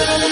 [0.00, 0.29] Thank you.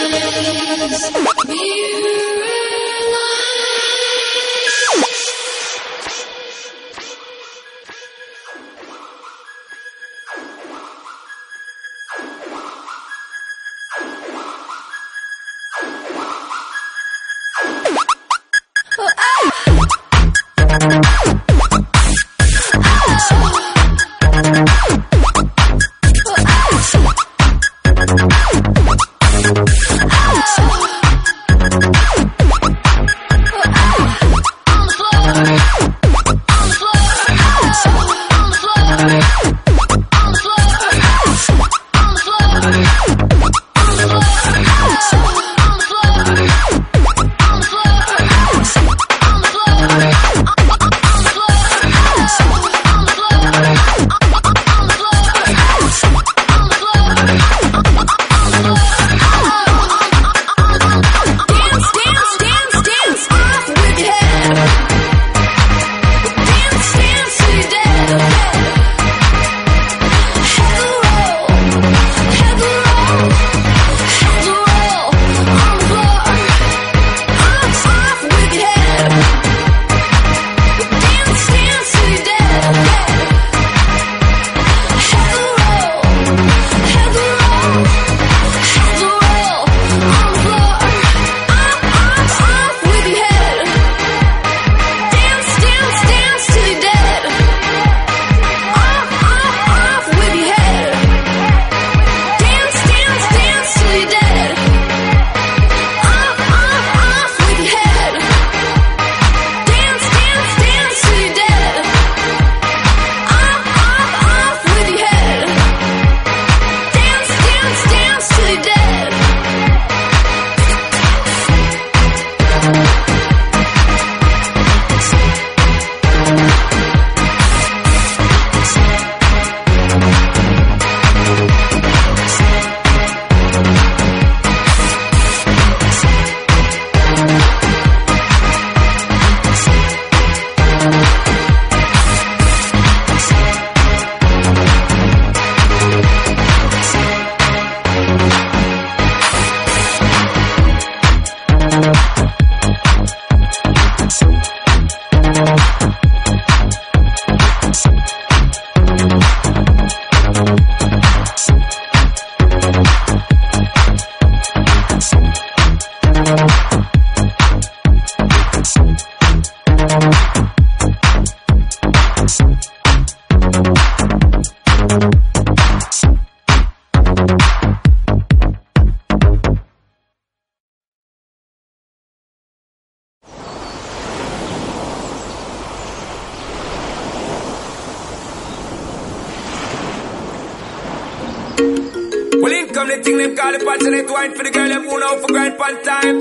[192.79, 195.01] come the thing them call the patch and it wine for the girl them who
[195.01, 196.19] know for grind pan time.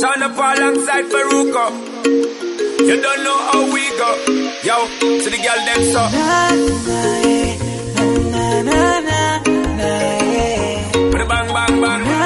[0.00, 1.64] Sound up alongside Faruko.
[2.88, 4.10] You don't know how we go.
[4.68, 4.76] Yo,
[5.22, 6.02] to the girl them so.
[6.16, 6.48] Na,
[6.88, 7.50] na, eh,
[8.32, 9.20] na, na, na,
[9.84, 11.10] eh.
[11.12, 12.24] Put a bang, bang, bang.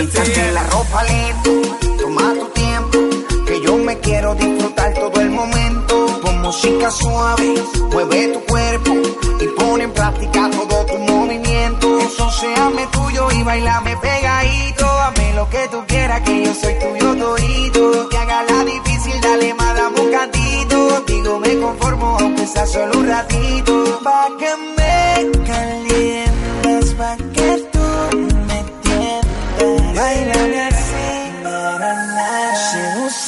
[0.00, 1.50] Quítate eh, la ropa lento,
[1.98, 3.19] toma tu tiempo
[3.50, 6.20] que yo me quiero disfrutar todo el momento.
[6.22, 7.54] Con música suave,
[7.90, 8.92] mueve tu cuerpo
[9.40, 12.00] y pone en práctica todo tu movimiento.
[12.00, 14.86] Entonces tuyo y bailame pegadito.
[14.86, 18.08] Hazme lo que tú quieras, que yo soy tuyo todito.
[18.08, 21.00] Que haga la difícil, dale más, un gatito.
[21.08, 24.00] Digo, me conformo, aunque sea solo un ratito.
[24.04, 26.29] Pa' que me caliente.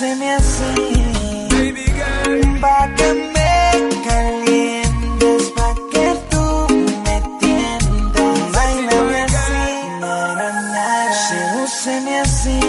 [0.02, 0.74] Béseme así,
[1.50, 3.54] baby girl, pa' que me
[4.04, 6.44] calientes, pa' que tú
[7.04, 8.52] me tiendas.
[8.52, 9.62] Báilame así,
[10.00, 10.88] na, na, na,
[11.28, 12.60] sedúceme así.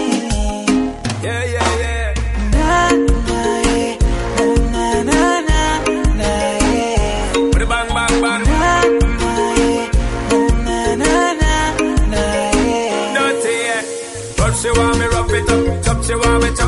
[1.24, 2.12] Na, na, na,
[2.52, 2.92] Na,
[3.26, 3.98] na, eh.
[4.38, 4.58] eh.
[4.70, 6.84] na, na, na, eh.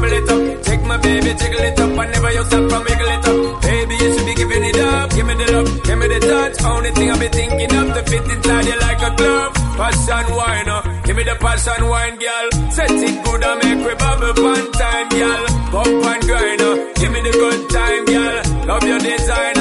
[0.06, 0.62] double it up.
[0.62, 1.90] Take my baby, jiggle it up.
[1.96, 3.62] Whenever yourself, I wiggle it up.
[3.62, 5.10] Baby, you should be giving it up.
[5.10, 6.64] Give me the love, give me the touch.
[6.64, 9.54] Only thing I'll be thinking of, the fit inside you like a glove.
[9.76, 11.02] Passion wine, uh.
[11.04, 12.46] give me the passion wine, girl.
[12.70, 15.44] Set it good and make we bubble one time, girl.
[15.72, 16.92] Pump and grind, uh.
[16.94, 18.66] give me the good time, girl.
[18.66, 19.55] Love your design.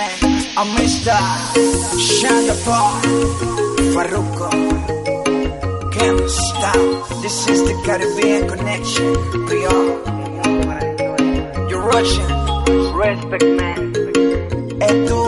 [0.00, 1.12] a Mr.
[1.98, 3.02] Shandapar
[3.92, 4.50] Farruko.
[5.92, 7.20] Can't stop.
[7.22, 9.12] This is the Caribbean connection.
[9.46, 9.82] Prior.
[11.68, 12.30] You're Russian.
[12.96, 13.92] Respect, man.
[14.80, 15.20] Es tú.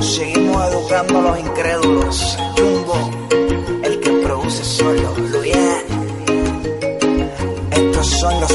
[0.00, 2.38] Seguimos educando a los incrédulos.
[2.56, 3.10] Jumbo,
[3.82, 5.14] el que produce solo.
[5.32, 5.84] Luyan.
[7.72, 8.52] Estos son los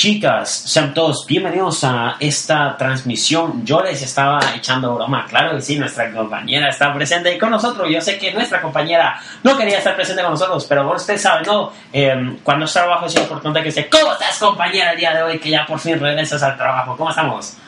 [0.00, 0.62] chicas?
[0.64, 3.66] Sean todos bienvenidos a esta transmisión.
[3.66, 7.86] Yo les estaba echando broma, claro que sí, nuestra compañera está presente con nosotros.
[7.92, 11.44] Yo sé que nuestra compañera no quería estar presente con nosotros, pero bueno, ustedes saben,
[11.44, 11.70] ¿no?
[11.92, 13.90] Eh, cuando está trabajo es importante que se...
[13.90, 16.96] ¿Cómo estás compañera el día de hoy que ya por fin regresas al trabajo?
[16.96, 17.58] ¿Cómo estamos?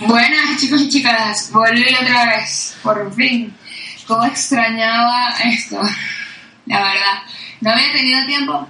[0.00, 3.56] Buenas chicos y chicas, volví otra vez, por fin.
[4.06, 5.80] Cómo extrañaba esto,
[6.66, 7.22] la verdad.
[7.62, 8.68] No había tenido tiempo,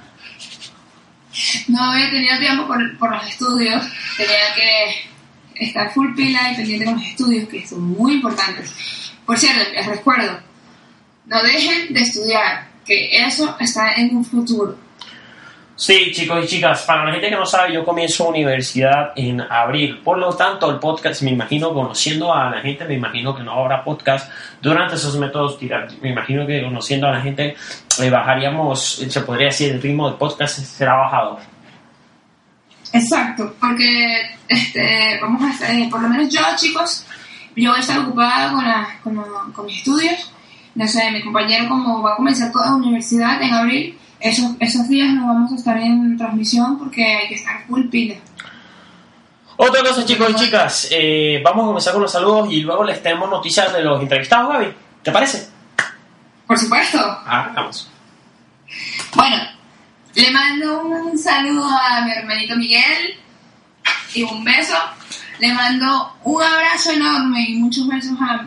[1.69, 3.85] no había tenido tiempo por, por los estudios,
[4.17, 8.73] tenía que estar full pila y pendiente con los estudios, que son muy importantes.
[9.27, 10.41] Por cierto, les recuerdo,
[11.27, 14.77] no dejen de estudiar, que eso está en un futuro.
[15.83, 19.99] Sí, chicos y chicas, para la gente que no sabe, yo comienzo universidad en abril.
[19.99, 23.51] Por lo tanto, el podcast, me imagino, conociendo a la gente, me imagino que no
[23.51, 25.59] habrá podcast durante esos métodos.
[26.01, 27.57] Me imagino que conociendo a la gente,
[28.01, 31.41] eh, bajaríamos, se podría decir, el ritmo del podcast será bajado.
[32.93, 37.05] Exacto, porque este, vamos a hacer, por lo menos yo, chicos,
[37.57, 40.33] yo voy a estar ocupada con, la, con, con mis estudios.
[40.77, 44.89] No sé, mi compañero, como va a comenzar toda la universidad en abril, esos, esos
[44.89, 48.15] días no vamos a estar en transmisión porque hay que estar full pila.
[49.57, 53.03] Otra cosa, chicos y chicas, eh, vamos a comenzar con los saludos y luego les
[53.03, 54.73] tenemos noticias de los entrevistados, Gaby.
[55.03, 55.49] ¿Te parece?
[56.47, 56.99] Por supuesto.
[56.99, 57.89] Ah, vamos.
[59.15, 59.37] Bueno,
[60.15, 63.17] le mando un saludo a mi hermanito Miguel
[64.15, 64.77] y un beso.
[65.39, 68.47] Le mando un abrazo enorme y muchos besos a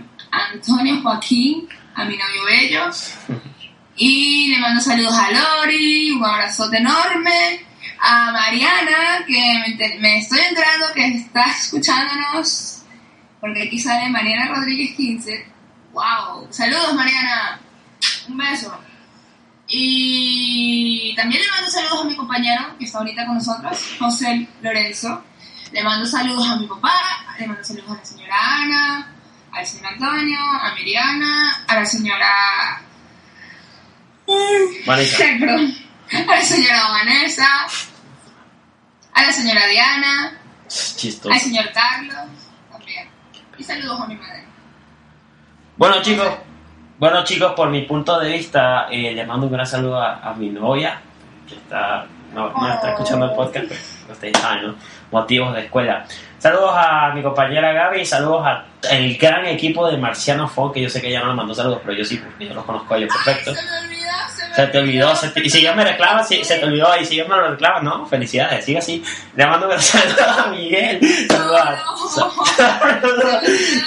[0.53, 2.89] Antonio Joaquín, a mi novio Bello.
[3.97, 7.65] Y le mando saludos a Lori, un abrazote enorme.
[7.99, 12.83] A Mariana, que me, estoy enterando que está escuchándonos,
[13.39, 15.47] porque aquí sale Mariana Rodríguez 15.
[15.93, 16.47] ¡Wow!
[16.51, 17.59] Saludos, Mariana.
[18.27, 18.77] Un beso.
[19.67, 25.23] Y también le mando saludos a mi compañero que está ahorita con nosotros, José Lorenzo.
[25.71, 26.93] Le mando saludos a mi papá,
[27.39, 29.13] le mando saludos a la señora Ana,
[29.51, 32.81] al señor Antonio, a Miriana, a la señora...
[34.85, 35.23] Vanessa.
[35.25, 37.47] A la señora Vanessa,
[39.13, 41.33] a la señora Diana, Chistoso.
[41.33, 42.15] al señor Carlos,
[42.71, 43.07] también.
[43.57, 44.43] Y saludos a mi madre.
[45.77, 46.27] Bueno chicos,
[46.99, 50.33] bueno chicos, por mi punto de vista, eh, le mando un gran saludo a, a
[50.35, 51.01] mi novia,
[51.47, 54.75] que está, no, no está escuchando el podcast, pero ustedes saben, ¿no?
[55.11, 56.05] Motivos de escuela.
[56.45, 60.87] Saludos a mi compañera Gaby, y saludos al gran equipo de Marciano Fon, que yo
[60.91, 62.97] sé que ella no me mandó saludos, pero yo sí, porque yo los conozco a
[62.97, 63.55] ellos perfecto.
[63.55, 66.23] Se me olvidó, se me Se te olvidó, se te- y si yo me reclamo,
[66.23, 69.03] si, se te olvidó, y si yo me lo reclamo, no, felicidades, sigue así.
[69.35, 71.77] Le mando un saludo a Miguel, saludos a,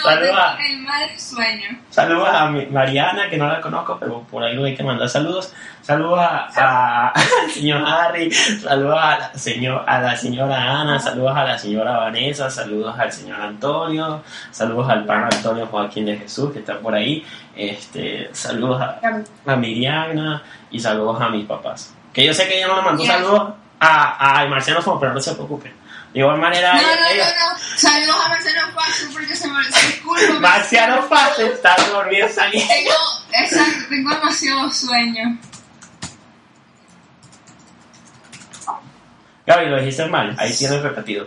[0.02, 1.78] saludos, a, El mal sueño.
[1.90, 5.52] Saludos a Mariana, que no la conozco, pero por algo hay que mandar saludos.
[5.88, 7.09] Saludos a, a-
[7.45, 11.97] al señor Harry, saludos a la, señor, a la señora Ana, saludos a la señora
[11.97, 16.95] Vanessa, saludos al señor Antonio, saludos al pan Antonio Joaquín de Jesús, que está por
[16.95, 17.25] ahí.
[17.56, 19.00] Este, saludos a,
[19.47, 21.95] a Miriana y saludos a mis papás.
[22.12, 25.21] Que yo sé que ella no le mandó saludos a, a Marciano Fon, pero no
[25.23, 25.73] se preocupen.
[26.12, 27.58] De igual manera, No, no, ella- no, no.
[27.76, 30.39] Saludos a Marcelo Paso porque se me disculpa.
[30.39, 31.19] Marciano Fon
[31.50, 32.75] está dormido saliendo.
[32.75, 35.39] Tengo, exacto, tengo demasiado sueño.
[39.49, 41.26] Gaby, lo dijiste mal, ahí tienes repetido.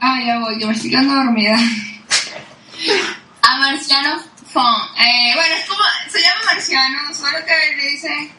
[0.00, 1.56] Ah, ya voy, yo me estoy quedando dormida.
[3.42, 4.18] A Marciano
[4.52, 4.64] Fon.
[4.98, 8.32] Eh, bueno, es como, se llama Marciano, solo que le dicen,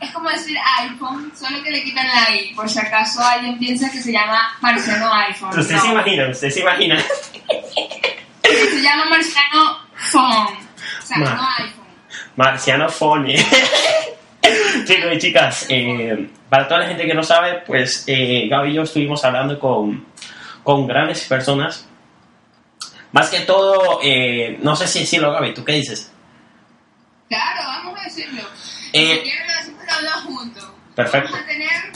[0.00, 3.90] es como decir iPhone, solo que le quitan la I, por si acaso alguien piensa
[3.90, 5.58] que se llama Marciano iPhone.
[5.58, 5.82] Usted No.
[5.82, 6.98] se imagina, usted se imagina.
[8.42, 9.78] Se llama Marciano
[10.10, 10.56] Phone.
[11.02, 11.86] O sea, Ma- no iPhone.
[12.36, 13.36] Marciano Fone.
[14.84, 18.74] Chicos y chicas, eh, para toda la gente que no sabe, pues eh, Gaby y
[18.74, 20.06] yo estuvimos hablando con,
[20.62, 21.88] con grandes personas.
[23.12, 26.12] Más que todo, eh, no sé si decirlo, Gaby, ¿tú qué dices?
[27.28, 28.42] Claro, vamos a decirlo.
[28.92, 30.72] Eh, si quieren lo decimos los dos juntos.
[30.94, 31.30] Perfecto.
[31.32, 31.92] Vamos a tener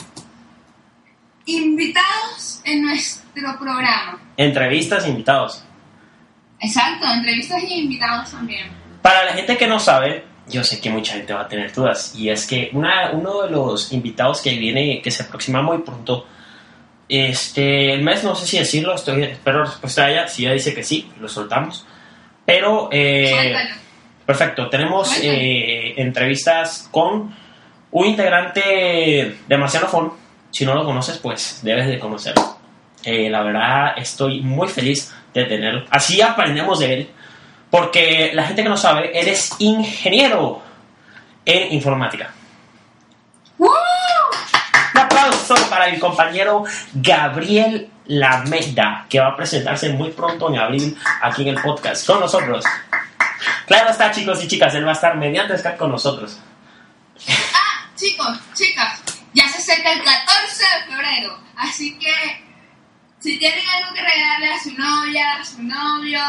[1.45, 4.19] invitados en nuestro programa.
[4.37, 5.63] Entrevistas, invitados.
[6.59, 8.71] Exacto, entrevistas y invitados también.
[9.01, 12.13] Para la gente que no sabe, yo sé que mucha gente va a tener dudas,
[12.15, 16.25] y es que una, uno de los invitados que viene, que se aproxima muy pronto,
[17.09, 20.73] este, el mes, no sé si decirlo, estoy, espero respuesta de ella, si ella dice
[20.73, 21.85] que sí, lo soltamos.
[22.45, 23.53] Pero, eh,
[24.25, 27.35] perfecto, tenemos eh, entrevistas con
[27.91, 30.13] un integrante de Marciano Fon.
[30.51, 32.57] Si no lo conoces, pues debes de conocerlo.
[33.03, 35.85] Eh, la verdad, estoy muy feliz de tenerlo.
[35.89, 37.09] Así aprendemos de él.
[37.71, 40.61] Porque la gente que no sabe, eres ingeniero
[41.45, 42.31] en informática.
[43.57, 43.69] ¡Un
[44.93, 51.43] aplauso para el compañero Gabriel Lameda, que va a presentarse muy pronto en abril aquí
[51.43, 52.65] en el podcast con nosotros.
[53.65, 56.37] Claro está, chicos y chicas, él va a estar mediante Skype con nosotros.
[57.29, 59.01] Ah, chicos, chicas,
[59.33, 62.43] ya se acerca el 14 de febrero, así que
[63.19, 66.21] si tienen algo que regalarle a su novia, a su novio,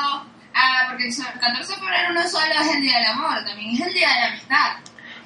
[0.55, 3.81] ah, porque el 14 de febrero no solo es el día del amor, también es
[3.87, 4.73] el día de la amistad.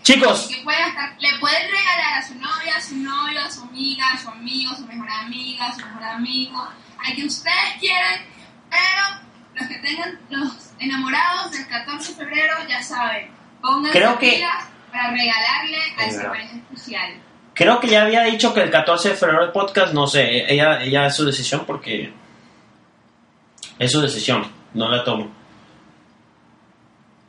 [0.03, 3.63] Chicos, que pueden estar- le pueden regalar a su novia, a su novio, a su
[3.63, 7.75] amiga, a su amigo, a su mejor amiga, a su mejor amigo, a quien ustedes
[7.81, 8.21] quieran,
[8.71, 14.31] pero los que tengan los enamorados del 14 de febrero ya saben, pónganse Creo que-
[14.33, 16.29] pilas para regalarle a verdad.
[16.29, 17.13] pareja especial.
[17.55, 20.81] creo que ya había dicho que el 14 de febrero el podcast, no sé, ella,
[20.83, 22.13] ella es su decisión porque
[23.79, 25.31] es su decisión, no la tomo.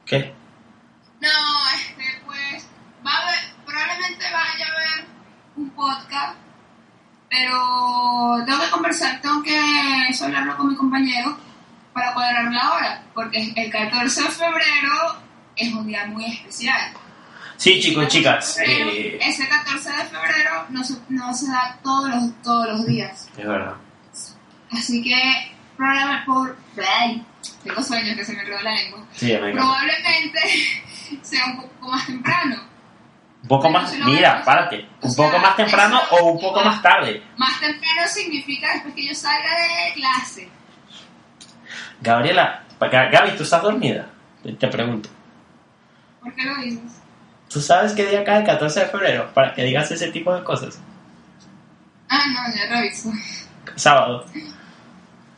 [0.05, 0.33] ¿Qué?
[1.19, 1.29] No,
[1.75, 2.67] este, pues,
[3.05, 5.05] va a haber, probablemente vaya a haber
[5.55, 6.37] un podcast,
[7.29, 9.59] pero tengo que conversar, tengo que
[10.21, 11.37] hablarlo con mi compañero
[11.93, 15.15] para cuadrar la hora, porque el 14 de febrero
[15.55, 16.91] es un día muy especial.
[17.57, 21.33] Sí, chicos y chicas, 14 de febrero- eh, Ese 14 de febrero no se, no
[21.33, 23.27] se da todos los, todos los días.
[23.35, 23.73] es verdad.
[24.71, 26.57] Así que, probablemente por...
[26.99, 27.25] Ay,
[27.63, 29.05] tengo sueños que se me enredó la lengua.
[29.11, 29.33] Sí.
[29.37, 30.39] Probablemente
[31.21, 32.55] sea un poco más temprano.
[33.43, 34.43] Un poco Pero más, si mira,
[35.01, 37.23] o un sea, poco más temprano eso o un poco más tarde.
[37.37, 40.49] Más temprano significa después que yo salga de clase.
[42.01, 44.09] Gabriela, Gaby, ¿tú estás dormida?
[44.43, 45.09] Te- Te pregunto.
[46.21, 47.01] ¿Por qué lo dices?
[47.49, 49.31] ¿Tú sabes qué día cae el 14 de febrero?
[49.33, 50.79] Para que digas ese tipo de cosas.
[52.09, 53.11] Ah, no, ya reviso.
[53.75, 54.25] Sábado.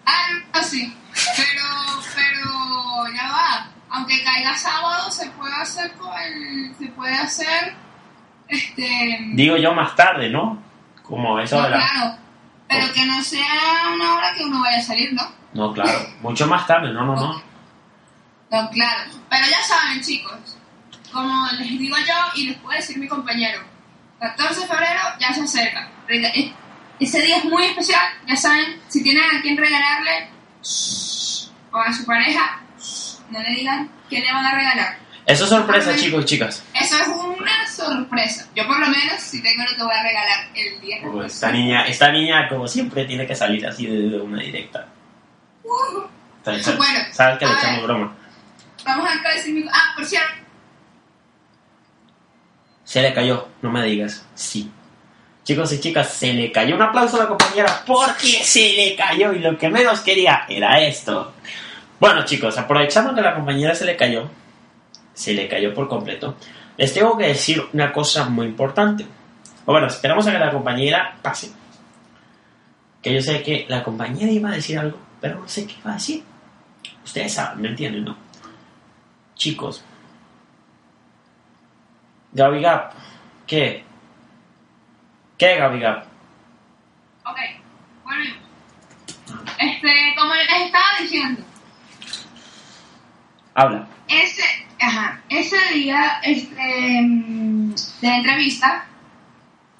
[0.09, 0.95] Ah, no, sí.
[1.35, 1.63] Pero,
[2.15, 3.67] pero, ya va.
[3.91, 7.75] Aunque caiga sábado, se puede hacer con el, se puede hacer,
[8.47, 9.19] este...
[9.33, 10.61] Digo yo más tarde, ¿no?
[11.03, 11.77] Como eso no, de la...
[11.77, 12.17] claro.
[12.67, 15.23] Pero que no sea una hora que uno vaya a salir, ¿no?
[15.53, 15.99] No, claro.
[16.21, 17.41] Mucho más tarde, no, no, no.
[18.51, 19.11] No, claro.
[19.29, 20.57] Pero ya saben, chicos,
[21.11, 23.61] como les digo yo y les puede decir mi compañero,
[24.19, 25.89] 14 de febrero ya se acerca.
[26.99, 30.29] Ese día es muy especial, ya saben, si tienen a quien regalarle
[30.61, 34.97] shh, o a su pareja, shh, no le digan qué le van a regalar.
[35.25, 36.63] Eso es sorpresa, chicos y chicas.
[36.73, 38.47] Eso es una sorpresa.
[38.55, 40.97] Yo por lo menos si tengo lo que voy a regalar el día.
[41.03, 44.87] Como Esta niña, esta niña, como siempre, tiene que salir así de, de una directa.
[45.63, 46.01] Uh,
[46.43, 47.85] Sabes Bueno, sabes que le a echamos ver.
[47.85, 48.15] broma.
[48.85, 49.63] vamos a decir mi...
[49.71, 50.33] Ah, por cierto,
[52.83, 54.25] Se le cayó, no me digas.
[54.33, 54.71] Sí.
[55.49, 59.33] Chicos y chicas, se le cayó un aplauso a la compañera porque se le cayó
[59.33, 61.33] y lo que menos quería era esto.
[61.99, 64.29] Bueno chicos, aprovechando que la compañera se le cayó,
[65.11, 66.35] se le cayó por completo,
[66.77, 69.07] les tengo que decir una cosa muy importante.
[69.65, 71.51] Bueno, esperamos a que la compañera pase.
[73.01, 75.89] Que yo sé que la compañera iba a decir algo, pero no sé qué iba
[75.89, 76.23] a decir.
[77.03, 78.15] Ustedes saben, ¿me entienden, no?
[79.33, 79.83] Chicos,
[82.33, 82.93] Gaby Gap,
[83.47, 83.88] ¿qué?
[85.39, 86.03] ¿Qué, Gaby Gap?
[87.23, 87.37] ok,
[88.03, 88.37] volvemos.
[89.57, 91.41] Este, como les estaba diciendo,
[93.53, 93.87] Habla.
[94.09, 94.43] ese,
[94.81, 98.85] ajá, ese día este, mm, de la entrevista,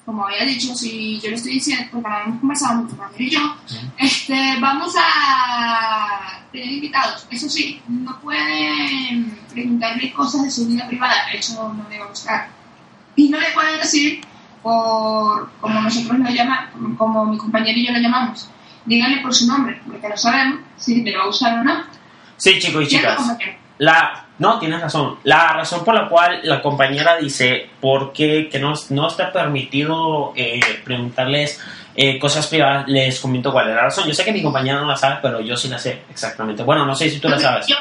[0.06, 3.30] como había dicho, si yo lo estoy diciendo, porque lo hemos conversado mi compañero y
[3.30, 3.56] yo,
[3.98, 7.26] este, vamos a tener invitados.
[7.30, 12.08] Eso sí, no pueden preguntarle cosas de su vida privada, eso no le va a
[12.08, 12.48] gustar.
[13.14, 14.22] Y no le pueden decir,
[14.62, 18.50] por, como nosotros lo llamamos, como mi compañero y yo lo llamamos,
[18.84, 21.82] díganle por su nombre, porque no sabemos si le va a gustar o no.
[22.36, 23.56] Sí, chicos y ¿Cierto, chicas.
[23.78, 25.18] La, no, tienes razón.
[25.24, 30.32] La razón por la cual la compañera dice por qué que no, no está permitido
[30.36, 31.60] eh, preguntarles
[31.94, 34.06] eh, cosas privadas, les comento cuál es la razón.
[34.06, 36.62] Yo sé que mi compañera no la sabe, pero yo sí la sé exactamente.
[36.62, 37.66] Bueno, no sé si tú la sabes.
[37.66, 37.76] Yo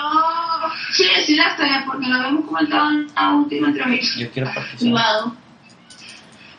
[0.92, 4.20] sí, sí la sé, porque lo habíamos comentado en la última entrevista.
[4.20, 4.80] Yo quiero participar.
[4.80, 5.34] Privado.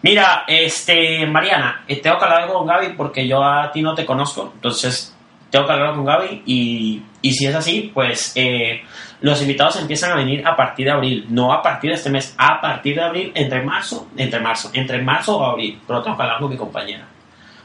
[0.02, 4.06] Mira, este, Mariana, eh, tengo que hablar con Gaby porque yo a ti no te
[4.06, 5.14] conozco, entonces
[5.50, 8.82] tengo que hablar con Gaby y, y si es así, pues eh,
[9.20, 12.34] los invitados empiezan a venir a partir de abril, no a partir de este mes,
[12.38, 16.22] a partir de abril, entre marzo, entre marzo, entre marzo o abril, pero tengo que
[16.22, 17.06] hablar con mi compañera,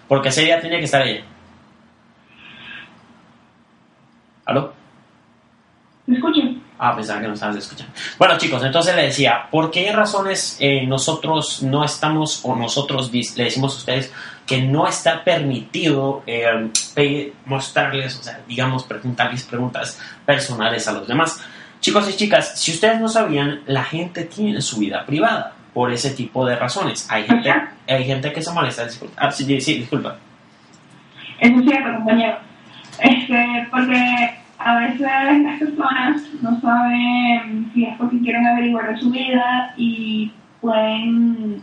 [0.07, 1.23] porque ese día tiene que estar ella.
[4.45, 4.73] ¿Aló?
[6.05, 6.19] ¿Me?
[6.77, 7.93] Ah, pensaba que no estabas escuchando.
[8.17, 13.43] Bueno, chicos, entonces le decía, ¿por qué razones eh, nosotros no estamos, o nosotros le
[13.45, 14.13] decimos a ustedes
[14.45, 21.39] que no está permitido eh, mostrarles, o sea, digamos, preguntarles preguntas personales a los demás?
[21.79, 26.11] Chicos y chicas, si ustedes no sabían, la gente tiene su vida privada por ese
[26.11, 27.07] tipo de razones.
[27.11, 27.53] Hay gente,
[27.87, 28.85] hay gente que se molesta.
[28.85, 29.13] Disculpa.
[29.17, 30.17] Ah, sí, sí, disculpa.
[31.39, 32.37] Eso es cierto, compañero.
[32.99, 35.01] Este, porque a veces
[35.43, 41.61] las personas no saben si es porque quieren averiguar de su vida y pueden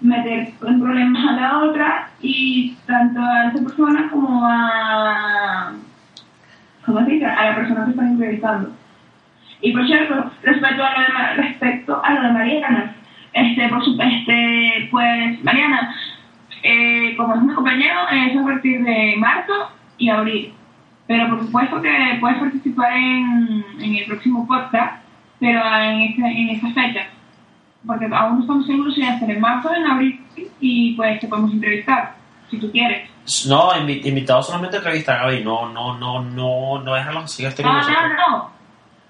[0.00, 5.74] meter en problemas a la otra y tanto a esa persona como a
[6.86, 7.26] ¿cómo se dice?
[7.26, 8.70] a la persona que están entrevistando.
[9.60, 12.94] Y por cierto, respecto a lo de, respecto a lo de Mariana,
[13.34, 15.94] este, por supuesto, este, pues Mariana,
[16.62, 19.52] eh, como es mi compañero, es a partir de marzo
[19.98, 20.54] y abril.
[21.06, 25.02] Pero por supuesto que puedes participar en, en el próximo podcast,
[25.38, 27.06] pero en, este, en esta fecha.
[27.86, 30.20] Porque aún no estamos seguros si va a ser en marzo o en abril
[30.60, 32.16] y pues te podemos entrevistar,
[32.50, 33.08] si tú quieres.
[33.48, 35.44] No, invi- invitado solamente a entrevistar a Gaby.
[35.44, 38.50] No, no, no, no, no déjalo que siga este con No, no, no.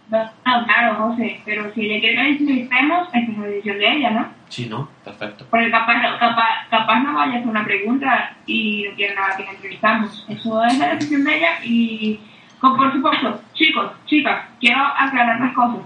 [0.09, 3.93] No, no, claro, José, pero si ella quiere que entrevistemos, esta es la decisión de
[3.93, 4.27] ella, ¿no?
[4.49, 4.89] Sí, ¿no?
[5.05, 5.47] Perfecto.
[5.51, 9.45] Porque capaz, capaz, capaz no vaya a hacer una pregunta y no quiere nada que
[9.45, 10.25] la entrevistamos.
[10.29, 12.21] Eso es la decisión de ella y,
[12.61, 15.81] con, por supuesto, chicos, chicas, quiero aclarar las cosas.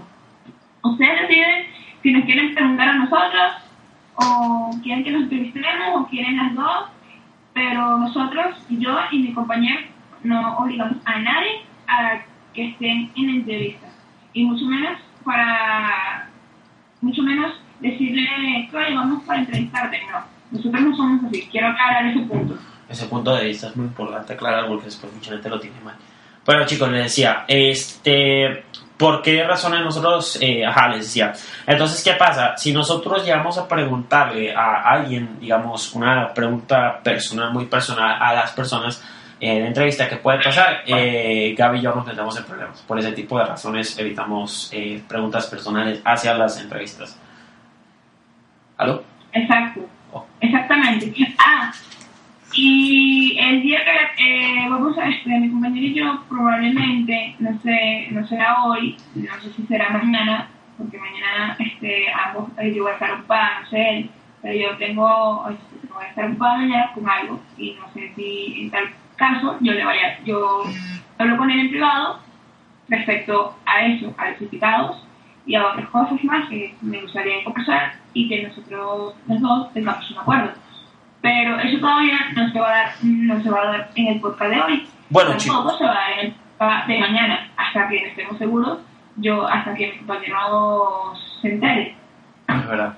[0.83, 1.65] Ustedes deciden
[2.01, 3.53] si nos quieren preguntar a nosotros
[4.15, 6.89] o quieren que nos entrevistemos o quieren las dos,
[7.53, 9.81] pero nosotros, yo y mi compañero,
[10.23, 12.21] no obligamos a nadie a
[12.53, 13.87] que estén en la entrevista.
[14.33, 16.29] Y mucho menos para
[17.01, 18.27] mucho menos decirle,
[18.73, 19.99] oye, vamos para entrevistarte.
[20.11, 21.47] No, nosotros no somos así.
[21.51, 22.57] Quiero aclarar ese punto.
[22.87, 25.95] Ese punto de vista es muy importante aclarar porque después mucha gente lo tiene mal.
[26.45, 28.65] Bueno, chicos, les decía, este,
[28.97, 31.33] ¿por qué razones nosotros, eh, ajá, les decía.
[31.67, 32.57] Entonces, ¿qué pasa?
[32.57, 38.51] Si nosotros llegamos a preguntarle a alguien, digamos, una pregunta personal, muy personal a las
[38.51, 39.03] personas
[39.39, 40.83] en entrevista, ¿qué puede pasar?
[40.85, 42.81] Eh, Gaby y yo nos metemos en problemas.
[42.81, 47.17] Por ese tipo de razones evitamos eh, preguntas personales hacia las entrevistas.
[48.81, 49.03] ¿Aló?
[49.31, 49.87] Exacto.
[50.11, 50.25] Oh.
[50.39, 51.13] Exactamente.
[51.37, 51.71] Ah,
[52.51, 53.79] y el día
[54.17, 58.97] que eh, vamos a, este, mi compañero y yo probablemente, no sé, no será hoy,
[59.13, 63.59] no sé si será mañana, porque mañana este, ambos, eh, yo voy a estar ocupada,
[63.61, 64.09] no sé él,
[64.41, 68.63] pero yo tengo, este, voy a estar ocupada mañana con algo y no sé si
[68.63, 70.63] en tal caso yo le vaya, yo
[71.19, 72.19] hablo con él en privado
[72.89, 75.05] respecto a eso, a los invitados
[75.51, 80.09] y a otras cosas más que me gustaría conversar y que nosotros los dos tengamos
[80.11, 80.51] un acuerdo.
[81.21, 84.21] Pero eso todavía no se va a dar, no se va a dar en el
[84.21, 84.87] podcast de hoy.
[85.09, 85.77] Bueno, Tampoco chicos.
[85.77, 88.79] se va a dar en el podcast de mañana, hasta que estemos seguros,
[89.17, 91.95] yo, hasta que mi compañero se entere.
[92.47, 92.93] Es verdad.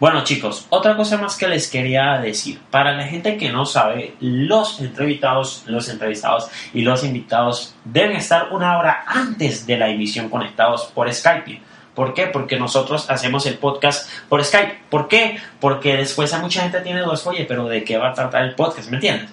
[0.00, 2.58] Bueno, chicos, otra cosa más que les quería decir.
[2.72, 8.48] Para la gente que no sabe, los entrevistados, los entrevistados y los invitados deben estar
[8.50, 11.60] una hora antes de la emisión conectados por Skype.
[11.94, 12.26] ¿Por qué?
[12.26, 14.78] Porque nosotros hacemos el podcast por Skype.
[14.90, 15.38] ¿Por qué?
[15.60, 18.54] Porque después a mucha gente tiene dudas, oye, pero ¿de qué va a tratar el
[18.54, 18.90] podcast?
[18.90, 19.32] ¿Me entiendes?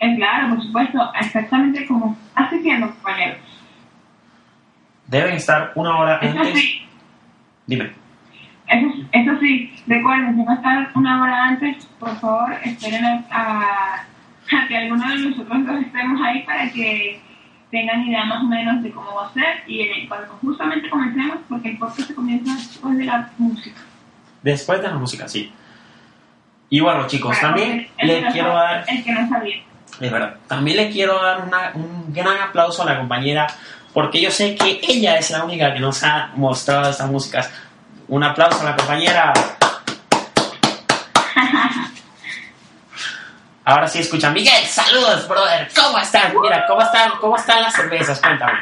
[0.00, 3.36] Es claro, por supuesto, exactamente como estás diciendo, compañero.
[5.06, 6.54] Deben estar una hora Eso antes.
[6.60, 6.82] sí,
[7.66, 7.92] Dime.
[8.66, 14.04] Eso, eso sí, recuerden, si no están una hora antes, por favor, esperen a, a-
[14.50, 17.20] a que alguno de nosotros dos estemos ahí para que
[17.70, 21.38] tengan idea más o menos de cómo va a ser y eh, cuando justamente comencemos,
[21.48, 23.80] porque el podcast se comienza después de la música.
[24.42, 25.52] Después de la música, sí.
[26.70, 29.56] Y bueno, chicos, también le no quiero sabe- dar El que no sabía.
[30.00, 30.36] Es verdad.
[30.46, 33.46] También le quiero dar una- un gran aplauso a la compañera
[33.92, 37.50] porque yo sé que ella es la única que nos ha mostrado estas músicas.
[38.06, 39.32] Un aplauso a la compañera.
[43.68, 44.30] Ahora sí escucha.
[44.30, 45.68] Miguel, saludos, brother.
[45.76, 46.32] ¿Cómo están?
[46.40, 48.18] Mira, ¿cómo están, cómo están las cervezas?
[48.18, 48.60] Cuéntame.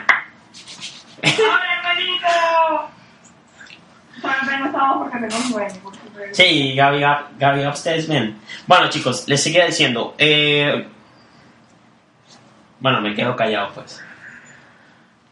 [1.23, 1.23] ¡Hola,
[6.33, 7.05] Sí, Gaby,
[7.39, 8.37] Gaby, ustedes ven.
[8.67, 10.17] Bueno, chicos, les seguía diciendo.
[10.19, 10.89] eh,
[12.81, 14.03] Bueno, me quedo callado, pues.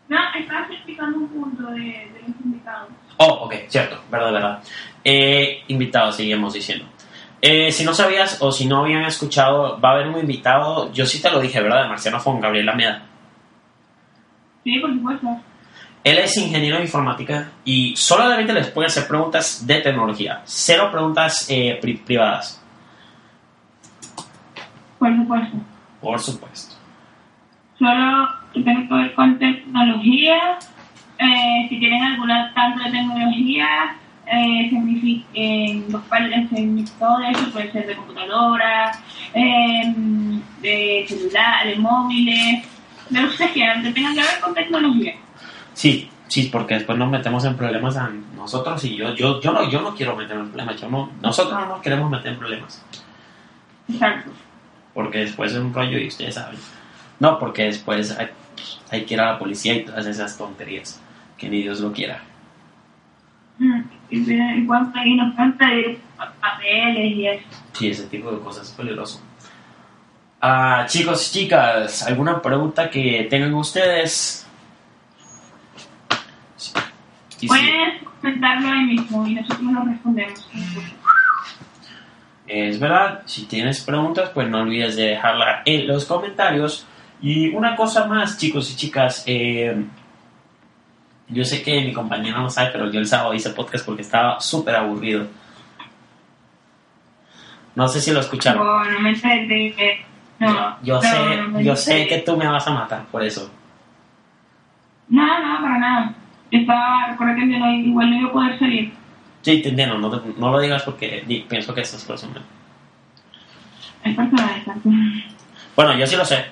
[0.08, 2.90] No, estabas explicando un punto de, de los invitados.
[3.16, 4.62] Oh, ok, cierto, verdad, verdad.
[5.02, 6.86] Eh, invitados, seguimos diciendo.
[7.46, 11.04] Eh, si no sabías o si no habían escuchado, va a haber un invitado, yo
[11.04, 11.82] sí te lo dije, ¿verdad?
[11.82, 13.02] De Marciano Fon, Gabriel Lameda.
[14.64, 15.28] Sí, por supuesto.
[16.04, 21.46] Él es ingeniero de informática y solamente les puede hacer preguntas de tecnología, cero preguntas
[21.50, 22.62] eh, pri- privadas,
[24.98, 25.56] Por supuesto.
[26.00, 26.74] por supuesto.
[27.78, 30.58] Solo que tenga que ver con tecnología.
[31.18, 33.66] Eh, si tienen alguna tanto de tecnología,
[34.26, 36.48] eh, significa, en los cuales
[36.98, 38.92] todo eso puede ser de computadora,
[39.34, 39.94] eh,
[40.62, 42.64] de celular, de móviles,
[43.10, 45.14] de lo que ustedes quieran, que tengan que ver con tecnología.
[45.74, 49.70] Sí, Sí, porque después nos metemos en problemas a nosotros y yo, yo, yo no,
[49.70, 52.84] yo no quiero meterme en problemas, yo no, nosotros no nos queremos meter en problemas,
[53.88, 54.32] Exacto.
[54.94, 56.58] porque después es un rollo y ustedes saben.
[57.20, 58.28] No, porque después hay,
[58.90, 61.00] hay que ir a la policía y todas esas tonterías,
[61.36, 62.22] que ni Dios lo quiera.
[64.10, 64.20] Y,
[64.66, 67.44] pueden pedir- nos pedir pa- papeles y eso.
[67.72, 69.22] Sí, ese tipo de cosas es peligroso.
[70.40, 74.46] Ah, chicos y chicas, ¿alguna pregunta que tengan ustedes?
[76.56, 80.48] Si- Puedes comentarlo ahí mismo y nosotros lo respondemos.
[82.46, 86.86] Es verdad, si tienes preguntas, pues no olvides de dejarla en los comentarios.
[87.22, 89.82] Y una cosa más, chicos y chicas, eh,
[91.28, 94.40] yo sé que mi compañera no sabe, pero yo el sábado hice podcast porque estaba
[94.40, 95.26] súper aburrido.
[97.74, 98.64] No sé si lo escucharon.
[98.64, 100.04] No, no me enteré.
[100.38, 103.50] No, yo no, sé, no yo sé que tú me vas a matar por eso.
[105.08, 106.14] No, no, para nada.
[106.50, 108.92] Estaba, recuerda que yo no, igual no iba a poder salir.
[109.42, 110.08] Sí, te entiendo, no,
[110.38, 112.42] no lo digas porque di- pienso que esto es personal.
[114.02, 114.88] Es personal, exacto.
[115.76, 116.44] Bueno, yo sí lo sé.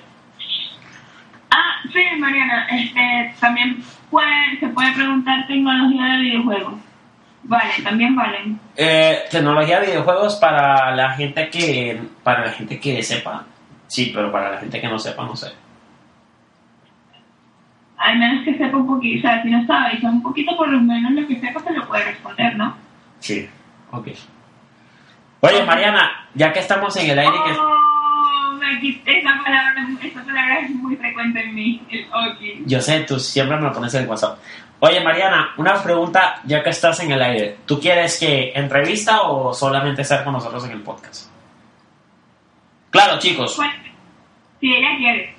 [1.49, 6.73] Ah, sí, Mariana, este, también puede, se puede preguntar tecnología de videojuegos.
[7.45, 8.59] Vale, también valen.
[8.77, 13.43] Eh, tecnología de videojuegos para la gente que para la gente que sepa.
[13.87, 15.47] Sí, pero para la gente que no sepa, no sé.
[17.97, 20.79] Al menos que sepa un poquito, o sea, si no sabe un poquito, por lo
[20.79, 22.75] menos lo que sepa se lo puede responder, ¿no?
[23.19, 23.49] Sí.
[23.91, 24.07] Ok.
[25.41, 27.92] Oye, Mariana, ya que estamos en el aire, Oh,
[28.71, 32.65] esa palabra, esa palabra es muy frecuente en mí, el ok.
[32.65, 34.37] yo sé, tú siempre me lo pones en el WhatsApp.
[34.79, 37.57] Oye, Mariana, una pregunta, ya que estás en el aire.
[37.65, 41.29] ¿Tú quieres que entrevista o solamente estar con nosotros en el podcast?
[42.89, 43.55] Claro, chicos.
[43.55, 43.73] Bueno,
[44.59, 45.35] si ella quiere.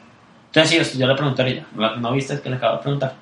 [0.47, 1.65] Entonces, sí, yo le pregunté a ella.
[1.75, 3.15] ¿No no viste que le acabo de preguntar?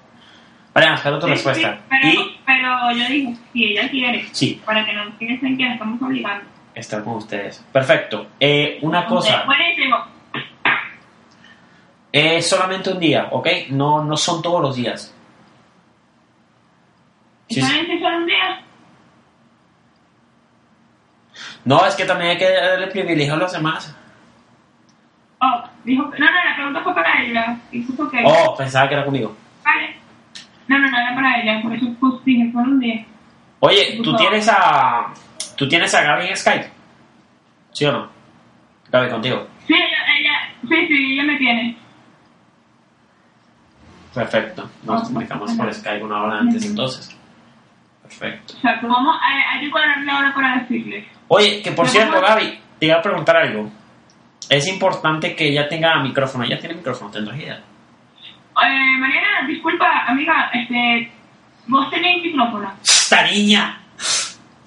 [0.74, 1.74] Mariana, espero tu Sí, respuesta.
[1.76, 5.64] sí, pero, Y pero yo digo, si ella quiere, sí, para que no piensen que
[5.64, 6.44] la estamos obligando.
[6.74, 7.64] Estar con ustedes.
[7.72, 8.26] Perfecto.
[8.40, 9.44] Eh, una cosa.
[9.44, 9.96] Buenísimo.
[12.10, 13.48] Es solamente un día, ¿ok?
[13.70, 15.14] No, no son todos los días.
[17.48, 17.98] ¿Y Sí, sí.
[18.00, 18.60] son un día?
[21.64, 23.94] No, es que también hay que darle privilegio a los demás.
[25.40, 27.56] Oh, dijo, no, no, la pregunta fue para ella.
[27.70, 29.34] Y puso que, Oh, pensaba que era conmigo.
[29.64, 29.96] vale.
[30.68, 33.04] No, no, no, era para ella, por eso pues, dije, fue un día.
[33.60, 35.12] Oye, ¿tú tienes a.
[35.56, 36.70] ¿Tú tienes a Gaby en Skype?
[37.72, 38.08] ¿Sí o no?
[38.90, 39.46] Gaby, contigo.
[39.66, 41.76] Sí, ella, sí, sí, ella me tiene.
[44.14, 44.68] Perfecto.
[44.82, 47.16] Nos comunicamos por Skype una hora antes entonces.
[48.02, 48.54] Perfecto.
[48.58, 51.08] O sea, que vamos a, hay que cuadrar la hora para decirle.
[51.28, 53.70] Oye, que por cierto, Gaby, te iba a preguntar algo.
[54.50, 56.44] Es importante que ella tenga micrófono.
[56.44, 57.54] Ella tiene micrófono, tendrás idea.
[57.54, 61.10] Eh, Mariana, disculpa, amiga, este,
[61.68, 62.70] vos tenés micrófono.
[62.82, 63.81] ¡Esta niña!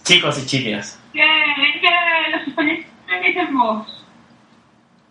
[0.05, 1.01] Chicos y chicas.
[1.13, 4.05] Que es que los españoles me dicen vos.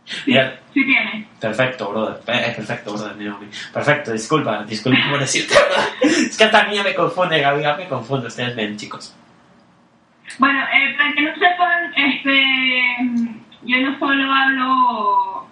[0.05, 0.61] Sí, Mira.
[0.73, 1.27] sí tiene.
[1.41, 2.21] Perfecto, brother.
[2.29, 3.49] Eh, perfecto, brother.
[3.73, 5.89] Perfecto, disculpa, disculpa por decirte, ¿verdad?
[6.03, 8.29] Es que esta niña me confunde, Gaby, Gaby me confunde.
[8.29, 9.17] Ustedes ven, chicos.
[10.39, 12.45] Bueno, eh, para que no sepan, este,
[13.63, 15.49] yo no solo hablo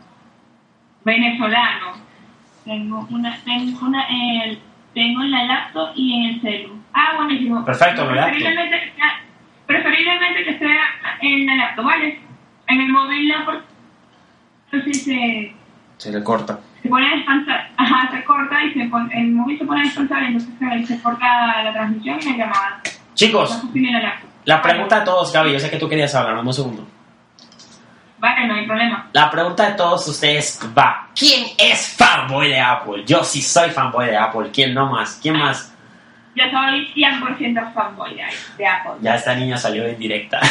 [1.04, 1.96] venezolano.
[2.64, 4.58] Tengo una, tengo una, eh,
[4.94, 6.80] tengo en la laptop y en el celu.
[6.94, 7.64] Ah, buenísimo.
[7.64, 8.48] Perfecto, laptop.
[9.72, 10.82] Preferiblemente, ah, que sea
[11.20, 12.20] en la laptop, ¿vale?
[12.68, 13.62] En el móvil no, porque
[14.70, 15.54] entonces se,
[15.98, 16.58] Se le corta.
[16.82, 19.84] se pone a descansar, ajá, se corta y se pone, el móvil se pone a
[19.84, 22.80] descansar y entonces se, se corta la transmisión y la llamada.
[23.14, 23.62] Chicos,
[24.44, 26.86] la pregunta de todos, Gaby, yo sé que tú querías hablar, dame un segundo.
[28.18, 29.08] Vale, no hay problema.
[29.12, 31.08] La pregunta de todos ustedes va.
[31.14, 33.02] ¿Quién es fanboy de Apple?
[33.04, 34.50] Yo sí soy fanboy de Apple.
[34.52, 35.18] ¿Quién no más?
[35.20, 35.71] ¿Quién más?
[36.34, 38.24] Yo soy 100% fanboy de,
[38.58, 38.92] de Apple.
[39.00, 40.40] Ya esta niña salió en directa.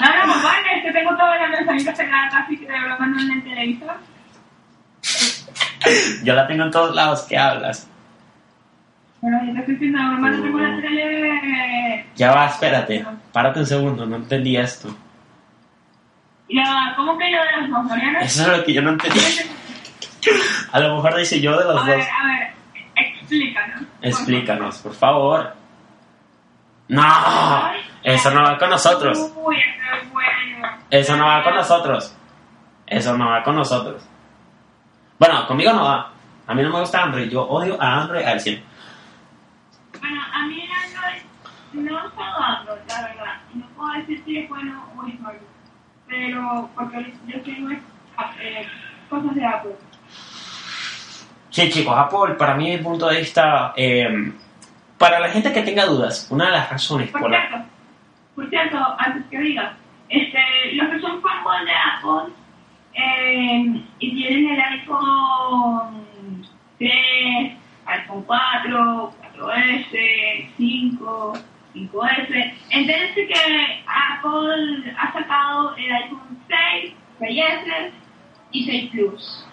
[0.00, 3.20] No, no, vale, es que tengo todas las mensajitas pegadas casi que de broma no
[3.20, 3.94] en el televisor.
[6.24, 7.22] Yo la tengo en todos lados.
[7.28, 7.88] ¿Qué hablas?
[9.20, 12.06] Bueno, yo te estoy diciendo, broma no tengo la tele.
[12.16, 13.04] Ya va, espérate.
[13.32, 14.96] Párate un segundo, no entendí esto.
[16.48, 18.20] Ya, ¿cómo que yo de los dos, Mariana?
[18.20, 19.20] Eso es lo que yo no entendí.
[20.72, 22.06] A lo mejor dice yo de los A ver, dos.
[22.08, 22.48] a ver,
[23.28, 23.82] explícanos.
[24.00, 25.54] Explícanos, por favor.
[26.88, 27.02] No,
[28.02, 29.32] eso no va con nosotros.
[29.36, 30.68] Uy, eso es bueno.
[30.90, 32.16] Eso no va con nosotros.
[32.86, 34.02] Eso no va con nosotros.
[35.18, 36.12] Bueno, conmigo no va.
[36.46, 37.28] A mí no me gusta Android.
[37.28, 38.64] Yo odio a Android al 100.
[40.00, 41.22] Bueno, a mí Android
[41.72, 43.40] no he usado Android, la verdad.
[43.54, 45.38] Y no puedo decir si es bueno o es malo.
[46.06, 48.66] Pero, porque yo tengo eh,
[49.10, 49.76] cosas de Apple.
[51.58, 54.32] Sí, chicos, Apple, para mí, mi punto de vista, eh,
[54.96, 57.48] para la gente que tenga dudas, una de las razones Por por la...
[57.48, 57.68] cierto,
[58.36, 59.74] por cierto, antes que diga,
[60.08, 60.38] este,
[60.74, 62.32] los que son fanboys de Apple
[62.94, 66.46] eh, y tienen el iPhone
[66.78, 66.92] 3,
[67.86, 71.32] iPhone 4, 4S, 5,
[71.74, 77.90] 5S, entérense que Apple ha sacado el iPhone 6, 6S
[78.52, 79.44] y 6 Plus.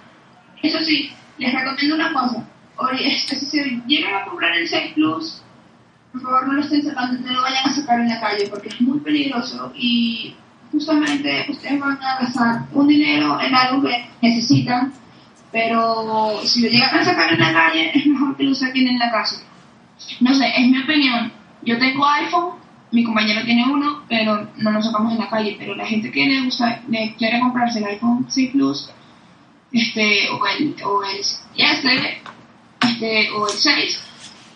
[0.61, 2.47] Eso sí, les recomiendo una cosa.
[2.99, 5.41] Este, si llegan a comprar el 6 Plus,
[6.11, 8.69] por favor no lo estén sacando, no lo vayan a sacar en la calle porque
[8.69, 10.35] es muy peligroso y
[10.71, 14.93] justamente ustedes van a gastar un dinero en algo que necesitan,
[15.51, 18.99] pero si lo llegan a sacar en la calle es mejor que lo saquen en
[18.99, 19.41] la casa.
[20.19, 21.31] No sé, es mi opinión.
[21.63, 22.55] Yo tengo iPhone,
[22.91, 25.55] mi compañero tiene uno, pero no lo sacamos en la calle.
[25.57, 26.81] Pero la gente que le gusta,
[27.17, 28.89] quiere comprarse el iPhone 6 Plus,
[29.75, 32.21] este, o el, o el 7,
[32.81, 34.03] este, o el 6,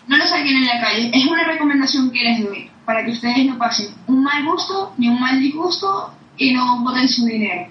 [0.08, 1.10] no lo saquen en la calle.
[1.12, 5.08] Es una recomendación que les doy, para que ustedes no pasen un mal gusto ni
[5.08, 7.68] un mal disgusto y no boten su dinero.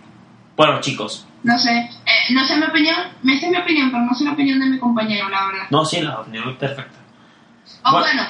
[0.55, 4.25] Bueno, chicos, No sé, eh, no sé mi opinión, es mi opinión, pero no sé
[4.25, 5.67] la opinión de mi compañero, la verdad.
[5.71, 6.99] no, sí, la opinión es perfecta.
[7.83, 8.05] O Bueno.
[8.07, 8.23] bueno,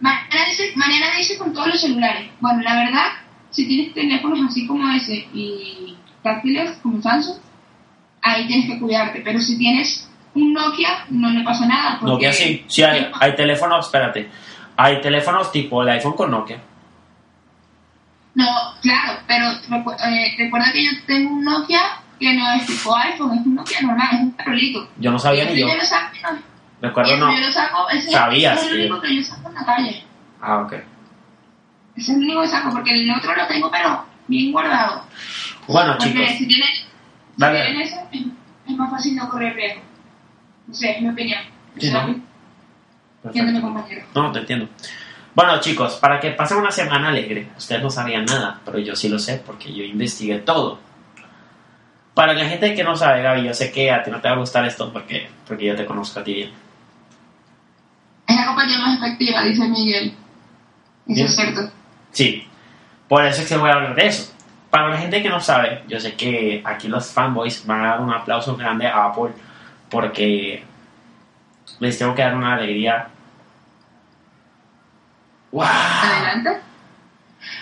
[0.00, 2.30] Mariana dice, Mariana dice con todos los celulares.
[2.40, 3.06] Bueno, la verdad,
[3.50, 7.38] si tienes teléfonos así como ese y táctiles como Samsung,
[8.24, 9.20] ahí tienes que cuidarte.
[9.24, 11.98] Pero si tienes un Nokia, no le pasa nada.
[12.00, 14.28] Porque Nokia sí, sí hay, hay teléfonos, espérate,
[14.76, 16.58] hay teléfonos tipo el iPhone con Nokia.
[18.34, 18.46] No,
[18.82, 21.80] claro, pero eh, recuerda que yo tengo un Nokia
[22.18, 24.88] que no es tipo iPhone, es un Nokia normal, es un perolito.
[24.98, 25.68] Yo no sabía ni yo.
[25.68, 26.38] yo lo saco, no,
[26.80, 27.32] Recuerdo no.
[27.32, 30.04] yo lo saco, ese Sabías es el único que yo saco en la calle.
[30.40, 30.72] Ah, ok.
[30.72, 30.84] Ese
[32.12, 35.04] es el único que saco, porque el otro lo tengo, pero bien guardado.
[35.68, 36.83] Bueno, Porque chicos, si tienes,
[37.36, 37.66] si Dale.
[37.66, 39.82] tienes eso, es, más fácil no correr riesgo.
[40.66, 41.40] No sé, es mi opinión.
[41.78, 42.22] Sí, ¿no?
[43.24, 44.04] entiendo compañero.
[44.14, 44.68] No, te entiendo.
[45.34, 49.08] Bueno, chicos, para que pasen una semana alegre, ustedes no sabían nada, pero yo sí
[49.08, 50.78] lo sé porque yo investigué todo.
[52.14, 54.34] Para la gente que no sabe, Gaby, yo sé que a ti no te va
[54.34, 56.52] a gustar esto porque, porque yo te conozco a ti bien.
[58.28, 60.14] Es la compañía más efectiva, dice Miguel.
[61.08, 61.70] Eso es cierto.
[62.12, 62.46] Sí,
[63.08, 64.33] por eso es que voy a hablar de eso.
[64.74, 68.00] Para la gente que no sabe, yo sé que aquí los fanboys van a dar
[68.00, 69.30] un aplauso grande a Apple
[69.88, 70.64] porque
[71.78, 73.06] les tengo que dar una alegría.
[75.52, 75.62] ¡Wow!
[75.62, 76.60] Adelante.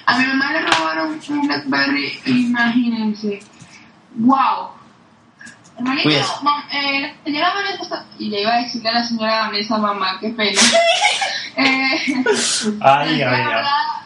[0.06, 3.40] A mi mamá le robaron un Blackberry, imagínense.
[4.14, 4.70] ¡Wow!
[5.76, 8.04] Hermanito, eh, la señora Vanessa está...
[8.18, 10.60] Y le iba a decirle a la señora Vanessa, mamá, qué pena.
[11.56, 11.98] eh,
[12.80, 13.64] Ay, la, verdad,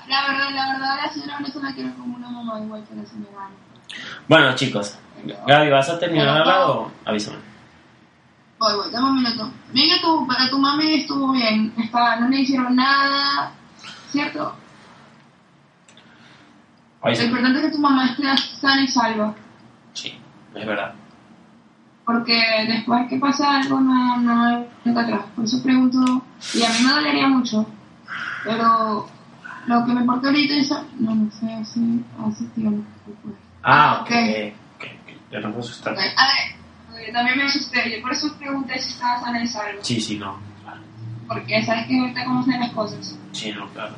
[0.08, 3.04] la verdad, la verdad, la señora Vanessa la quiero como una mamá igual que la
[3.04, 3.54] señora Ana.
[4.28, 4.98] Bueno, chicos,
[5.46, 7.38] Gaby, ¿vas a terminar hablar o avísame?
[8.58, 9.50] Voy, voy, dame un minuto.
[9.72, 11.74] Miguel, tu, pero tu mami estuvo bien.
[11.78, 13.52] Estaba, no le hicieron nada,
[14.10, 14.56] ¿cierto?
[17.02, 19.34] Lo importante es que tu mamá esté sana y salva.
[19.92, 20.18] Sí,
[20.54, 20.94] es verdad.
[22.06, 25.20] Porque después que pasa algo no, no vuelta atrás.
[25.34, 25.98] Por eso pregunto,
[26.54, 27.66] y a mí me dolería mucho,
[28.44, 29.08] pero
[29.66, 30.70] lo que me importa ahorita es...
[31.00, 31.80] No, no sé, hace,
[32.24, 32.88] hace tiempo.
[33.64, 34.06] Ah, ok.
[34.06, 34.54] ok.
[34.76, 35.32] ok, ok.
[35.32, 35.94] Ya no me asustar.
[35.94, 36.26] Ok, A
[36.94, 39.82] ver, eh, también me asusté, yo por eso pregunté si estaba sana y salva.
[39.82, 40.38] Sí, sí, no.
[41.26, 43.18] Porque sabes que ahorita cómo son las cosas.
[43.32, 43.96] Sí, no, claro.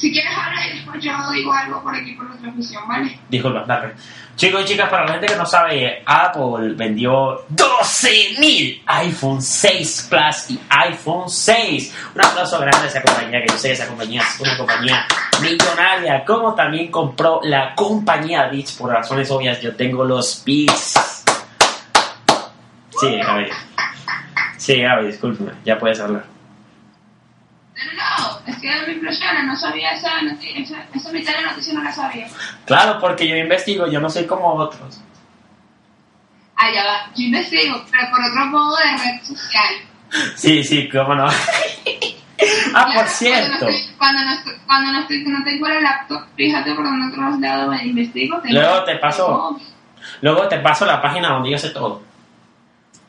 [0.00, 3.20] Si quieres hablar y después yo digo algo por aquí por la transmisión, ¿vale?
[3.28, 3.92] Disculpa, dale.
[4.34, 10.50] Chicos y chicas, para la gente que no sabe, Apple vendió 12.000 iPhone 6 Plus
[10.52, 11.94] y iPhone 6.
[12.14, 15.06] Un aplauso grande a esa compañía, que yo sé que esa compañía es una compañía
[15.42, 16.24] millonaria.
[16.24, 21.24] Como también compró la compañía Beats, por razones obvias, yo tengo los Beats.
[22.98, 23.50] Sí, Gaby.
[24.56, 26.24] Sí, Gaby, discúlpame, ya puedes hablar.
[28.46, 31.82] Es que me impresiona, no sabía esa noticia, esa, esa mitad de la noticia no
[31.82, 32.26] la sabía.
[32.64, 35.00] Claro, porque yo investigo, yo no soy como otros.
[36.56, 39.74] Ah, ya va, yo investigo, pero por otro modo de red social.
[40.34, 41.26] Sí, sí, cómo no.
[42.74, 43.66] ah, por cierto.
[43.96, 47.40] Cuando no, estoy, cuando, no estoy, cuando no, tengo el laptop, fíjate por dónde otros
[47.40, 48.40] lados me investigo.
[48.44, 49.58] Luego te paso.
[50.20, 52.02] Luego te paso la página donde yo sé todo.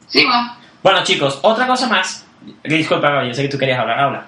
[0.08, 0.58] Sí, va.
[0.84, 2.26] Bueno, chicos, otra cosa más.
[2.64, 4.00] Disculpa, yo sé que tú querías hablar.
[4.00, 4.26] Habla.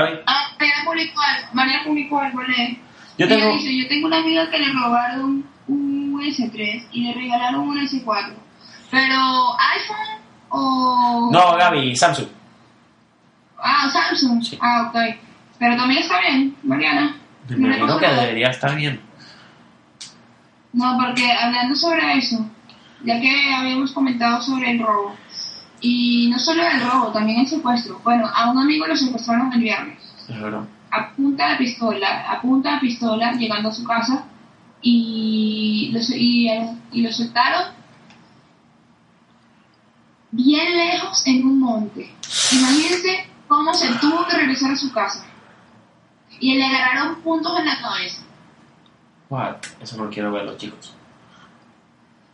[0.00, 2.78] Gaby, Ah, María publicó algo, María publicó algo, lee.
[3.18, 3.52] yo tengo.
[3.54, 8.32] dice, yo tengo una amiga que le robaron un S3 y le regalaron un S4.
[8.90, 9.16] Pero,
[9.58, 11.30] ¿iPhone o...?
[11.32, 12.28] No, Gaby, Samsung.
[13.62, 14.42] Ah, Samsung.
[14.42, 14.58] Sí.
[14.60, 15.16] Ah, ok.
[15.58, 17.16] Pero también está bien, Mariana.
[17.48, 19.00] Me imagino que debería estar bien.
[20.72, 22.46] No, porque hablando sobre eso,
[23.04, 25.16] ya que habíamos comentado sobre el robo.
[25.80, 28.00] Y no solo el robo, también el secuestro.
[28.02, 29.98] Bueno, a un amigo lo secuestraron el viernes.
[30.28, 30.64] Es verdad.
[30.90, 34.24] A punta de pistola, a punta de pistola, llegando a su casa.
[34.80, 37.78] Y lo, y, eh, y lo soltaron
[40.30, 42.14] bien lejos en un monte.
[42.52, 45.24] Imagínense cómo se tuvo que regresar a su casa.
[46.40, 48.22] Y le agarraron puntos en la cabeza.
[49.28, 49.56] What?
[49.80, 50.94] Eso no quiero verlo, chicos.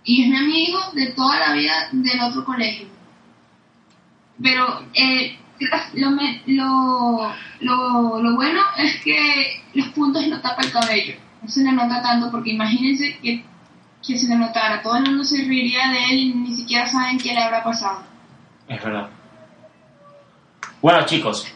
[0.05, 2.87] y es mi amigo de toda la vida del otro colegio.
[4.43, 5.39] Pero eh,
[5.95, 11.15] lo, me- lo, lo, lo bueno es que los puntos no tapa el cabello.
[11.43, 13.45] No se le nota tanto porque imagínense que,
[14.07, 14.83] que se le notara.
[14.83, 18.03] Todo el mundo se reiría de él y ni siquiera saben qué le habrá pasado.
[18.69, 19.09] Es verdad.
[20.81, 21.47] Bueno, chicos.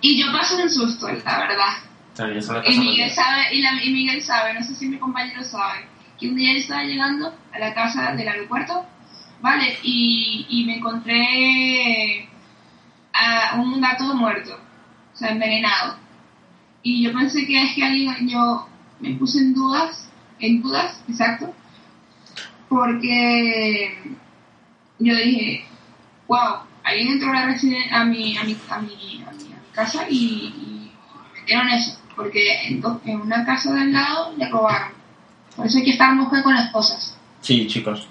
[0.00, 1.74] Y yo paso un susto, la verdad.
[2.66, 5.86] Y Miguel sabe, y, la- y Miguel sabe, no sé si mi compañero sabe,
[6.18, 8.86] que un día yo estaba llegando a la casa del aeropuerto,
[9.40, 9.78] ¿vale?
[9.82, 12.28] Y, y me encontré
[13.12, 14.58] a un gato muerto,
[15.14, 15.96] o sea, envenenado.
[16.82, 18.68] Y yo pensé que es que alguien, yo
[19.00, 20.08] me puse en dudas,
[20.38, 21.52] en dudas, exacto,
[22.68, 23.98] porque
[24.98, 25.64] yo dije,
[26.28, 30.90] wow, alguien entró a, la a, mi, a, mi, a, mi, a, mi, casa y,
[31.34, 34.92] metieron eso, porque en, en una casa de al lado le robaron.
[35.54, 37.16] Por eso hay que estar mosca con las cosas.
[37.40, 38.08] Sí, chicos.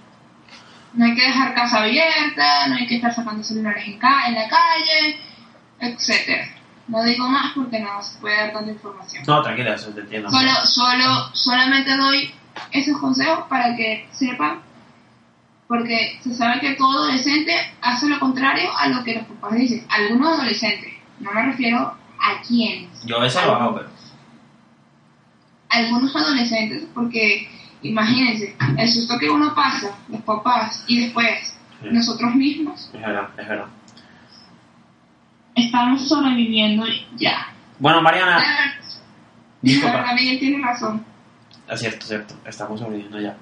[0.95, 4.35] No hay que dejar casa abierta, no hay que estar sacando celulares en, ca- en
[4.35, 5.19] la calle,
[5.79, 6.47] etcétera.
[6.87, 9.23] No digo más porque no se puede dar tanta información.
[9.27, 10.29] No, tranquila, eso te entiendo.
[10.29, 12.33] Solo, solo, solamente doy
[12.71, 14.61] esos consejos para que sepan,
[15.67, 19.85] porque se sabe que todo adolescente hace lo contrario a lo que los papás dicen.
[19.89, 23.03] Algunos adolescentes, no me refiero a quiénes.
[23.03, 23.89] Yo eso lo hago, pero.
[25.69, 27.49] Algunos adolescentes, porque
[27.89, 31.89] imagínense, el susto que uno pasa, los papás, y después Sí.
[31.91, 33.65] nosotros mismos, Es verdad, es verdad.
[35.55, 36.85] estamos sobreviviendo
[37.17, 37.47] ya.
[37.79, 38.37] Bueno, Mariana.
[39.61, 41.03] verdad, la verdad, Miguel tiene razón.
[41.69, 42.35] Es cierto, cierto.
[42.45, 43.35] Estamos sobreviviendo ya.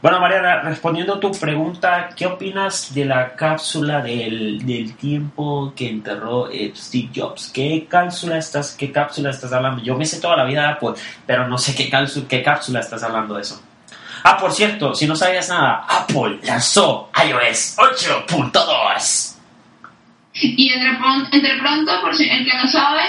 [0.00, 5.90] Bueno, Mariana, respondiendo a tu pregunta, ¿qué opinas de la cápsula del, del tiempo que
[5.90, 7.50] enterró eh, Steve Jobs?
[7.52, 9.82] ¿Qué cápsula estás, qué cápsula estás hablando?
[9.82, 10.92] Yo me sé toda la vida de Apple,
[11.26, 13.60] pero no sé qué, cápsula, qué cápsula estás hablando de eso.
[14.24, 19.34] Ah, por cierto, si no sabías nada, Apple lanzó iOS 8.2.
[20.40, 20.90] Y entre
[21.32, 23.02] entre pronto, por el que no sabe,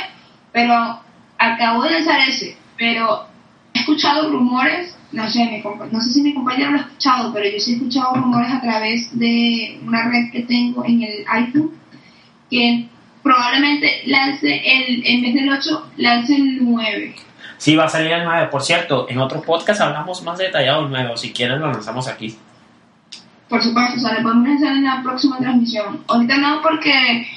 [0.52, 1.00] pero
[1.38, 3.28] acabo de lanzar ese, pero
[3.74, 7.60] he escuchado rumores, no sé, no sé si mi compañero lo ha escuchado, pero yo
[7.60, 11.72] sí he escuchado rumores a través de una red que tengo en el iPhone,
[12.50, 12.88] que
[13.22, 17.16] probablemente lance el, en vez del 8, lance el 9.
[17.60, 18.48] Sí, va a salir el 9.
[18.48, 21.18] Por cierto, en otro podcast hablamos más detallado del 9.
[21.18, 22.36] Si quieres, lo lanzamos aquí.
[23.50, 26.04] Por supuesto, o sea, le podemos lanzar en la próxima transmisión.
[26.08, 27.28] Ahorita no, porque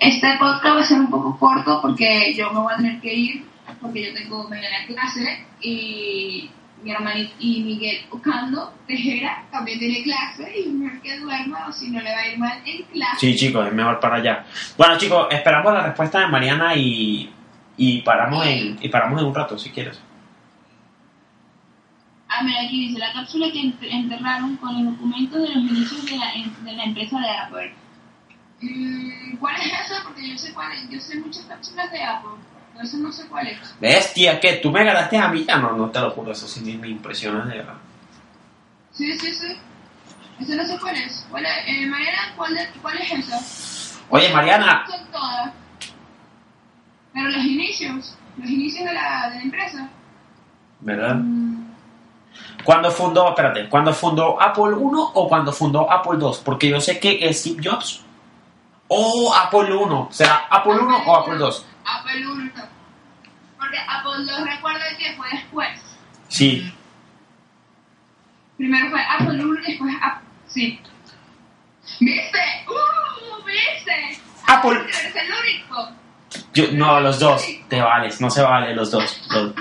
[0.00, 3.14] este podcast va a ser un poco corto, porque yo me voy a tener que
[3.14, 3.44] ir,
[3.80, 6.50] porque yo tengo mañana clase, y
[6.82, 11.90] mi hermanito y Miguel Ocando Tejera también tiene clase, y mejor que duerma, o si
[11.90, 13.20] no le va a ir mal en clase.
[13.20, 14.44] Sí, chicos, es mejor para allá.
[14.76, 17.30] Bueno, chicos, esperamos la respuesta de Mariana y,
[17.76, 19.98] y, paramos, en, y paramos en un rato, si quieres.
[22.28, 26.04] Ah, mira, aquí dice, la cápsula que ent- enterraron con los documentos de los inicios
[26.06, 26.32] de la,
[26.64, 27.74] de la empresa de Apple.
[28.62, 30.02] Mm, ¿Cuál es esa?
[30.04, 30.88] Porque yo sé cuál es.
[30.88, 32.30] Yo sé muchas cápsulas de Apple.
[32.82, 33.58] Eso no sé cuál es.
[33.80, 35.44] Bestia, que tú me ganaste a mí.
[35.46, 37.74] Ya no, no te lo juro, eso sí me impresiona de verdad.
[38.92, 39.56] Sí, sí, sí.
[40.40, 41.26] Esa no sé cuál es.
[41.30, 41.52] ¿Cuál es?
[41.66, 44.02] Eh, Mariana, ¿cuál, de- ¿cuál es esa?
[44.08, 45.52] Oye, Mariana, Son todas.
[47.12, 49.90] Pero los inicios, los inicios de la, de la empresa.
[50.82, 51.16] ¿verdad?
[51.16, 51.72] Mm,
[52.64, 56.38] ¿Cuándo fundó, espérate, cuándo fundó Apple 1 o cuando fundó Apple 2?
[56.40, 58.04] Porque yo sé que es Steve Jobs
[58.88, 60.08] o Apple 1.
[60.10, 61.66] ¿Será Apple 1 o Apple 2?
[61.84, 62.52] Apple 1.
[63.58, 65.80] Porque Apple 2 recuerda que fue después.
[66.28, 66.72] Sí.
[68.56, 70.28] Primero fue Apple 1 y después Apple.
[70.46, 70.80] Sí.
[72.00, 72.38] ¿Viste?
[72.68, 73.44] ¡Uh!
[73.44, 74.20] ¿Viste?
[74.46, 74.80] Apple.
[74.80, 76.01] Eres el único.
[76.54, 77.44] Yo, no, los dos.
[77.68, 79.22] Te vales, no se vale los dos.
[79.30, 79.52] los-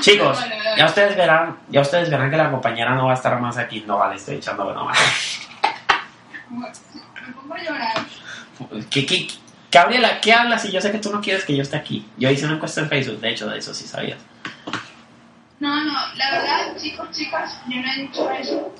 [0.00, 0.38] Chicos,
[0.76, 3.82] ya ustedes verán, ya ustedes verán que la compañera no va a estar más aquí.
[3.86, 4.92] No vale, estoy echando broma.
[6.50, 7.94] Me pongo a llorar.
[8.90, 9.26] ¿Qué, qué,
[9.72, 10.64] Gabriela, ¿qué hablas?
[10.66, 12.06] Y yo sé que tú no quieres que yo esté aquí.
[12.18, 14.18] Yo hice una encuesta en Facebook, de hecho, de eso sí sabías.
[15.60, 18.74] No, no, la verdad, chicos, chicas, yo no he dicho eso.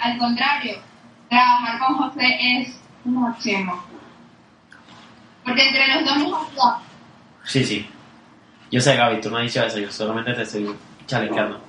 [0.00, 0.78] Al contrario,
[1.28, 3.84] trabajar con José es un máximo.
[5.48, 6.82] Porque entre los dos nos ayudamos.
[7.44, 7.90] Sí, sí.
[8.70, 10.74] Yo sé, Gaby, tú no has dicho eso, yo solamente te estoy
[11.06, 11.60] chalequeando.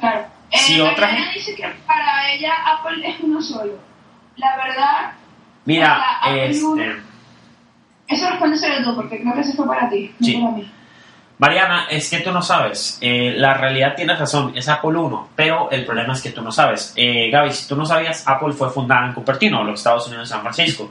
[0.00, 0.26] Claro.
[0.50, 1.38] Eh, si otra Mariana gente...
[1.38, 3.78] dice que para ella Apple es uno solo.
[4.36, 5.12] La verdad,
[5.64, 6.02] Mira,
[6.36, 6.64] este...
[6.64, 6.82] uno-
[8.08, 10.36] eso respóndeselo tú, porque creo que eso fue para ti, no Sí.
[10.38, 10.72] para mí.
[11.38, 12.98] Mariana, es que tú no sabes.
[13.00, 16.50] Eh, la realidad tienes razón, es Apple 1, pero el problema es que tú no
[16.50, 16.92] sabes.
[16.96, 20.34] Eh, Gaby, si tú no sabías, Apple fue fundada en Cupertino, los Estados Unidos de
[20.34, 20.90] San Francisco.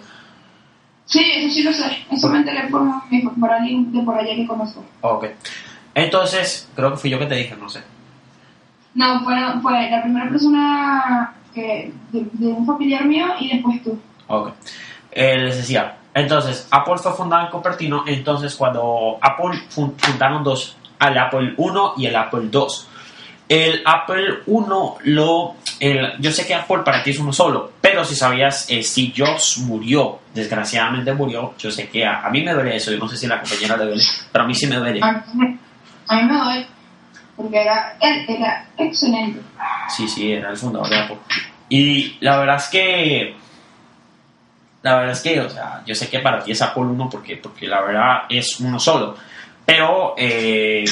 [1.08, 2.06] Sí, eso sí lo sé.
[2.12, 2.82] Eso me enteré por,
[3.52, 4.84] alguien de por allá que conozco.
[5.02, 5.26] Ok.
[5.96, 7.82] Entonces, creo que fui yo que te dije, no sé.
[8.94, 14.00] No, fue, fue la primera persona que, de, de un familiar mío y después tú.
[14.28, 14.52] Ok.
[15.12, 20.76] Eh, les decía, entonces, Apple fue fundada en Cupertino, entonces cuando Apple fun- fundaron dos,
[21.00, 22.90] el Apple 1 y el Apple 2.
[23.50, 25.56] El Apple 1 lo...
[25.80, 29.14] el- yo sé que Apple para ti es uno solo, pero si sabías, eh, Steve
[29.16, 33.08] Jobs murió, desgraciadamente murió, yo sé que a, a mí me duele eso, yo no
[33.08, 35.00] sé si a la compañera le duele, pero a mí sí me duele.
[35.04, 35.58] A mí,
[36.08, 36.68] a mí me duele.
[37.36, 39.40] Porque era, él era excelente.
[39.96, 41.18] Sí, sí, era el fundador de Apple.
[41.70, 43.36] Y la verdad es que.
[44.84, 47.36] La verdad es que, o sea, yo sé que para ti es Apple 1 porque,
[47.38, 49.16] porque la verdad es uno solo.
[49.68, 50.86] Pero eh,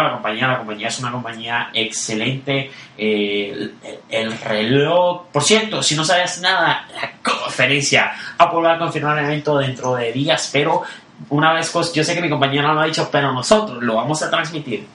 [0.00, 2.72] a la compañía, la compañía es una compañía excelente.
[2.98, 9.16] eh, el, el reloj, por cierto, si no sabes nada, la conferencia, va a confirmar
[9.20, 10.82] el evento dentro de días, pero
[11.30, 13.94] una vez, cos- yo sé que mi compañera no lo ha dicho, pero nosotros lo
[13.94, 14.86] vamos a transmitir.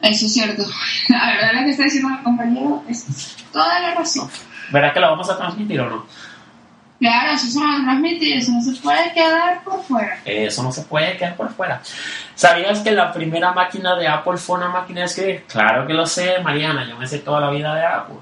[0.00, 0.62] Eso es cierto.
[1.08, 4.30] La verdad, lo que está diciendo el compañero es toda la razón.
[4.70, 6.06] ¿Verdad que lo vamos a transmitir o no?
[7.00, 10.20] Claro, eso se va a transmitir, eso no se puede quedar por fuera.
[10.24, 11.80] Eso no se puede quedar por fuera.
[12.34, 15.44] ¿Sabías que la primera máquina de Apple fue una máquina de escribir?
[15.48, 16.86] Claro que lo sé, Mariana.
[16.86, 18.16] Yo me sé toda la vida de Apple.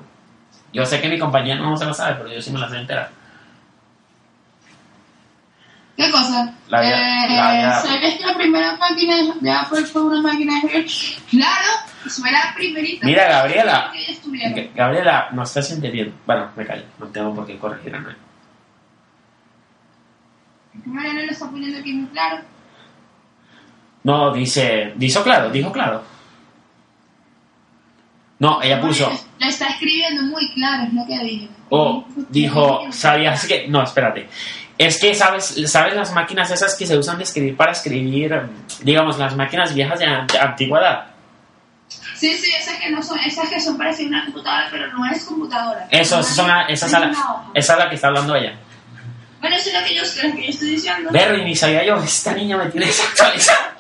[0.73, 2.77] Yo sé que mi compañero no se la sabe, pero yo sí me la sé
[2.79, 3.11] entera.
[5.97, 6.55] ¿Qué cosa?
[6.69, 10.53] La vida- eh, la vida- ¿Sabías que la primera máquina de Apple fue una máquina
[10.61, 11.23] de escribir?
[11.31, 11.69] Claro,
[12.09, 13.05] fue la primerita.
[13.07, 13.91] Mira, Gabriela.
[14.55, 16.15] Que Gabriela, no estás entendiendo.
[16.25, 16.85] Bueno, me callo.
[17.01, 18.17] No tengo por qué corregir a nadie.
[20.85, 22.43] Mariana lo está poniendo aquí muy claro.
[24.05, 24.93] No, dice.
[24.97, 26.03] Dijo claro, dijo claro.
[28.39, 29.11] No, ella puso.
[29.41, 31.49] Lo está escribiendo muy claro, es lo que dije.
[31.71, 33.67] O dijo, ¿sabías que.?
[33.69, 34.29] No, espérate.
[34.79, 38.33] Es que, ¿sabes, ¿sabes las máquinas esas que se usan de escribir para escribir,
[38.83, 41.07] digamos, las máquinas viejas de, an- de antigüedad?
[42.15, 45.05] Sí, sí, esas que, no son, esas que son parecidas a una computadora, pero no
[45.11, 45.89] es computadora.
[45.91, 47.45] Eso, esas son la- la, hoja.
[47.55, 48.57] esa es la que está hablando ella.
[49.49, 51.11] Bueno, eso es lo que yo, lo que yo estoy diciendo.
[51.11, 53.77] Berry, ni sabía yo, esta niña me tiene desactualizada.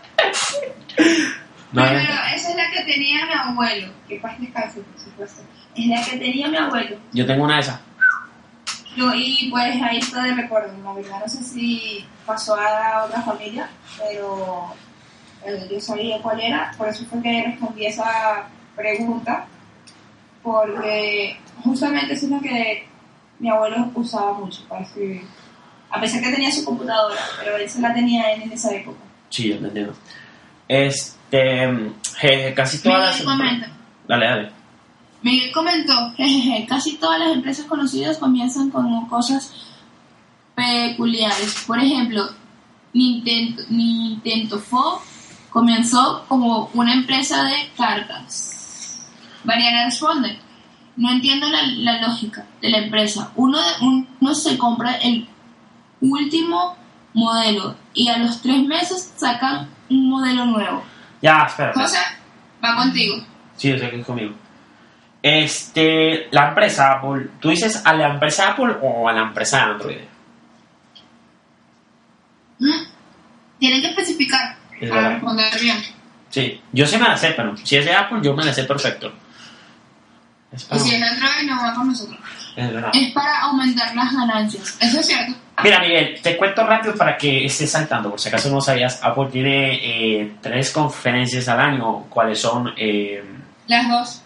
[1.71, 5.43] No, Pero eh, esa es la que tenía mi abuelo, que paz descanse, por supuesto.
[5.77, 6.97] Es la que tenía mi abuelo.
[7.12, 7.81] yo tengo una de esas.
[8.97, 10.73] Yo, y pues ahí está de recuerdo.
[10.83, 14.75] La verdad no sé si pasó a otra familia, pero
[15.45, 16.73] eh, yo sabía cuál era.
[16.79, 19.45] Por eso fue que respondí esa pregunta.
[20.43, 22.89] Porque justamente eso es lo que
[23.41, 25.27] mi abuelo usaba mucho para escribir.
[25.91, 28.99] A pesar que tenía su computadora, pero él se la tenía él en esa época.
[29.30, 29.95] Sí, yo te entiendo.
[30.68, 31.68] Este,
[32.20, 33.20] je- casi todas las...
[33.20, 33.70] Miguel comenta.
[34.07, 34.51] Dale, dale.
[35.22, 39.53] Miguel comentó, jejeje, casi todas las empresas conocidas comienzan con cosas
[40.55, 41.64] peculiares.
[41.66, 42.28] Por ejemplo,
[42.93, 45.01] Nintendo, Nintendo Phone
[45.51, 49.07] comenzó como una empresa de cargas.
[49.45, 50.39] Mariana responde,
[50.97, 53.32] no entiendo la, la lógica de la empresa.
[53.36, 53.59] Uno,
[54.20, 55.26] uno se compra el
[56.01, 56.77] último
[57.15, 60.85] modelo y a los tres meses sacan un modelo nuevo.
[61.23, 61.73] Ya, espera.
[61.75, 61.99] José,
[62.65, 63.17] va contigo.
[63.57, 64.35] Sí, yo sé que es conmigo.
[65.23, 69.99] Este, la empresa Apple, ¿tú dices a la empresa Apple o a la empresa Android?
[72.61, 72.85] Mm,
[73.59, 75.79] Tienen que especificar Es para responder bien.
[76.31, 78.65] Sí, yo sí me la sé, pero si es de Apple, yo me la sé
[78.65, 79.13] perfecto.
[80.53, 82.19] Y si es Android, no va con nosotros.
[82.59, 82.91] Es verdad.
[82.93, 84.77] Es para aumentar las ganancias.
[84.81, 85.33] Eso es cierto.
[85.63, 88.11] Mira, Miguel, te cuento rápido para que estés saltando.
[88.11, 89.75] Por si acaso no sabías, Apple tiene
[90.21, 92.05] eh, tres conferencias al año.
[92.09, 92.73] ¿Cuáles son?
[92.77, 93.25] Eh,
[93.67, 94.23] Las dos.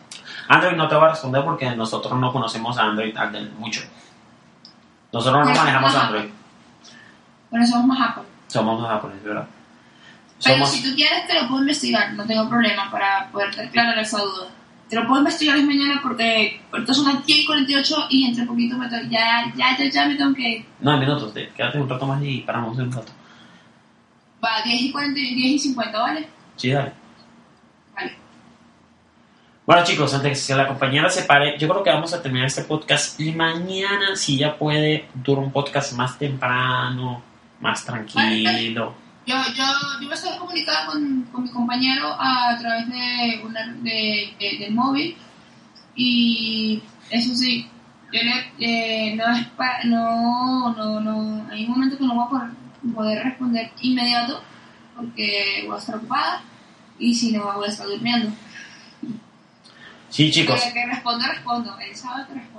[0.49, 3.15] Android no te voy a responder porque nosotros no conocemos a Android
[3.59, 3.83] mucho.
[5.13, 6.31] Nosotros no manejamos Android.
[7.51, 8.25] Pero somos más Apple.
[8.47, 9.47] Somos los japoneses, ¿verdad?
[10.43, 10.71] Pero Somos...
[10.71, 12.13] si tú quieres, te lo puedo investigar.
[12.15, 14.49] No tengo problema para poder aclarar esa duda.
[14.93, 18.45] Te lo puedo investigar es mañana porque ahorita son las 10 y 48 y entre
[18.45, 20.67] poquito me ya, ya, ya, ya me tengo que ir.
[20.81, 21.33] No, minutos.
[21.33, 23.11] te- Quédate un rato más y paramos un rato.
[24.45, 26.29] Va, 10 y 40, 10 y 50, ¿vale?
[26.57, 26.93] Sí, dale.
[27.95, 28.13] Vale.
[29.65, 32.49] Bueno chicos, antes de que la compañera se pare, yo creo que vamos a terminar
[32.49, 37.23] este podcast y mañana, si ya puede, dura un podcast más temprano,
[37.63, 38.93] más tranquilo.
[39.25, 39.65] Yo, yo,
[40.01, 44.75] yo me estoy comunicada con, con mi compañero a través de, una, de, de- del
[44.75, 45.17] móvil
[45.95, 47.69] y eso sí,
[48.13, 52.25] yo le, eh, no, es pa- no, no, no, hay un momento que no voy
[52.25, 52.51] a poder,
[52.95, 54.43] poder responder inmediato
[54.97, 56.43] porque voy a estar ocupada
[56.99, 58.31] y si no voy a estar durmiendo.
[60.09, 60.61] Sí, chicos.
[60.75, 62.52] Que respondo, respondo, él sabe que respondo.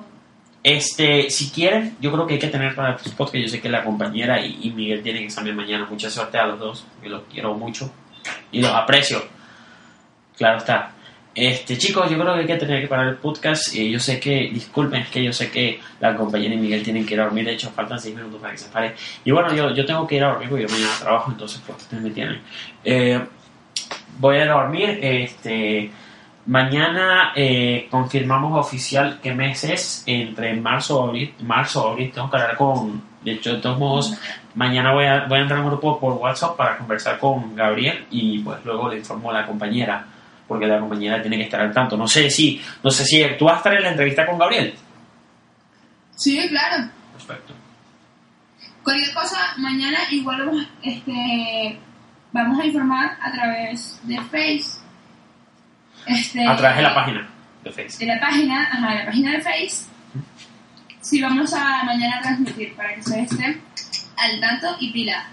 [0.63, 3.35] Este, si quieren, yo creo que hay que tener para el podcast.
[3.35, 5.85] Yo sé que la compañera y, Miguel tienen examen mañana.
[5.89, 6.85] Mucha suerte a los dos.
[7.03, 7.91] Yo los quiero mucho
[8.51, 9.21] y los aprecio.
[10.37, 10.93] Claro está.
[11.35, 13.75] Este, chicos, yo creo que hay que tener que parar el podcast.
[13.75, 17.05] Eh, yo sé que, disculpen, es que yo sé que la compañera y Miguel tienen
[17.05, 17.45] que ir a dormir.
[17.45, 18.95] De hecho, faltan seis minutos para que se pare.
[19.25, 21.81] Y bueno, yo, yo tengo que ir a dormir porque yo mañana trabajo, entonces, pues
[21.81, 22.39] ustedes me tienen.
[22.85, 23.19] Eh,
[24.19, 24.99] voy a ir a dormir.
[25.01, 25.91] Este.
[26.45, 31.33] Mañana eh, confirmamos oficial qué mes es, entre marzo o abril.
[31.41, 33.01] Marzo o abril, tengo que hablar con.
[33.23, 34.13] De hecho, de todos modos,
[34.55, 38.05] mañana voy a, voy a entrar a un grupo por WhatsApp para conversar con Gabriel
[38.11, 40.05] y pues luego le informo a la compañera,
[40.45, 41.95] porque la compañera tiene que estar al tanto.
[41.95, 44.75] No sé si, no sé si tú vas a estar en la entrevista con Gabriel.
[46.15, 46.89] Sí, claro.
[47.13, 47.53] Perfecto.
[48.83, 51.79] Cualquier cosa, mañana igual vamos, este,
[52.33, 54.82] vamos a informar a través de Face.
[56.05, 57.29] Este, A través de la página
[57.63, 57.99] de Facebook.
[57.99, 59.85] De la página, ajá, de la página de Face.
[61.01, 63.61] Sí, vamos a mañana transmitir para que ustedes estén
[64.17, 65.27] al tanto y pila.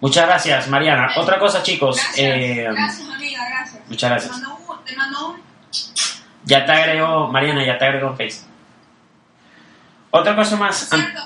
[0.00, 1.08] Muchas gracias, Mariana.
[1.16, 1.96] Otra cosa, chicos.
[1.96, 3.82] Gracias, eh, gracias amiga, gracias.
[3.88, 4.32] muchas gracias.
[4.36, 5.40] Te mando un, te mando un
[6.44, 8.42] Ya te agrego, Mariana, ya te agrego Face.
[10.10, 10.76] Otra cosa más.
[10.88, 11.22] cierto.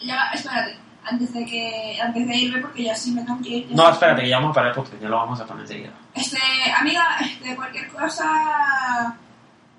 [0.00, 0.76] Ya espérate,
[1.08, 3.66] antes de que, antes de irme porque ya sí me tengo que ir.
[3.70, 5.90] No, espérate, que ya vamos a parar el podcast, ya lo vamos a poner enseguida.
[6.14, 6.38] Este,
[6.78, 9.16] amiga, este, cualquier cosa,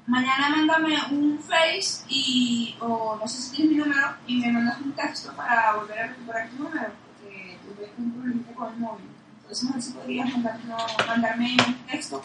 [0.07, 4.79] mañana mándame un face y, o no sé si tienes mi número y me mandas
[4.79, 6.87] un texto para volver a recuperar tu número,
[7.19, 9.05] porque tuve un problema con el móvil.
[9.41, 12.21] Entonces, a ver si podrías mandar- no, mandarme un texto,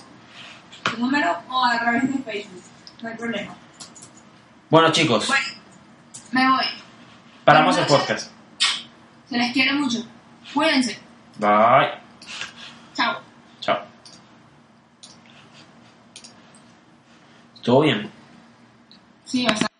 [0.84, 2.62] tu número o a través de Facebook,
[3.02, 3.54] no hay problema.
[4.70, 5.44] Bueno, chicos, Bueno,
[6.32, 6.64] me voy.
[7.44, 8.31] paramos el podcast.
[9.32, 10.04] Se les quiere mucho.
[10.52, 10.98] Cuídense.
[11.38, 11.88] Bye.
[12.94, 13.18] Chao.
[13.62, 13.78] Chao.
[17.62, 18.10] ¿Todo bien?
[19.24, 19.71] Sí, bastante.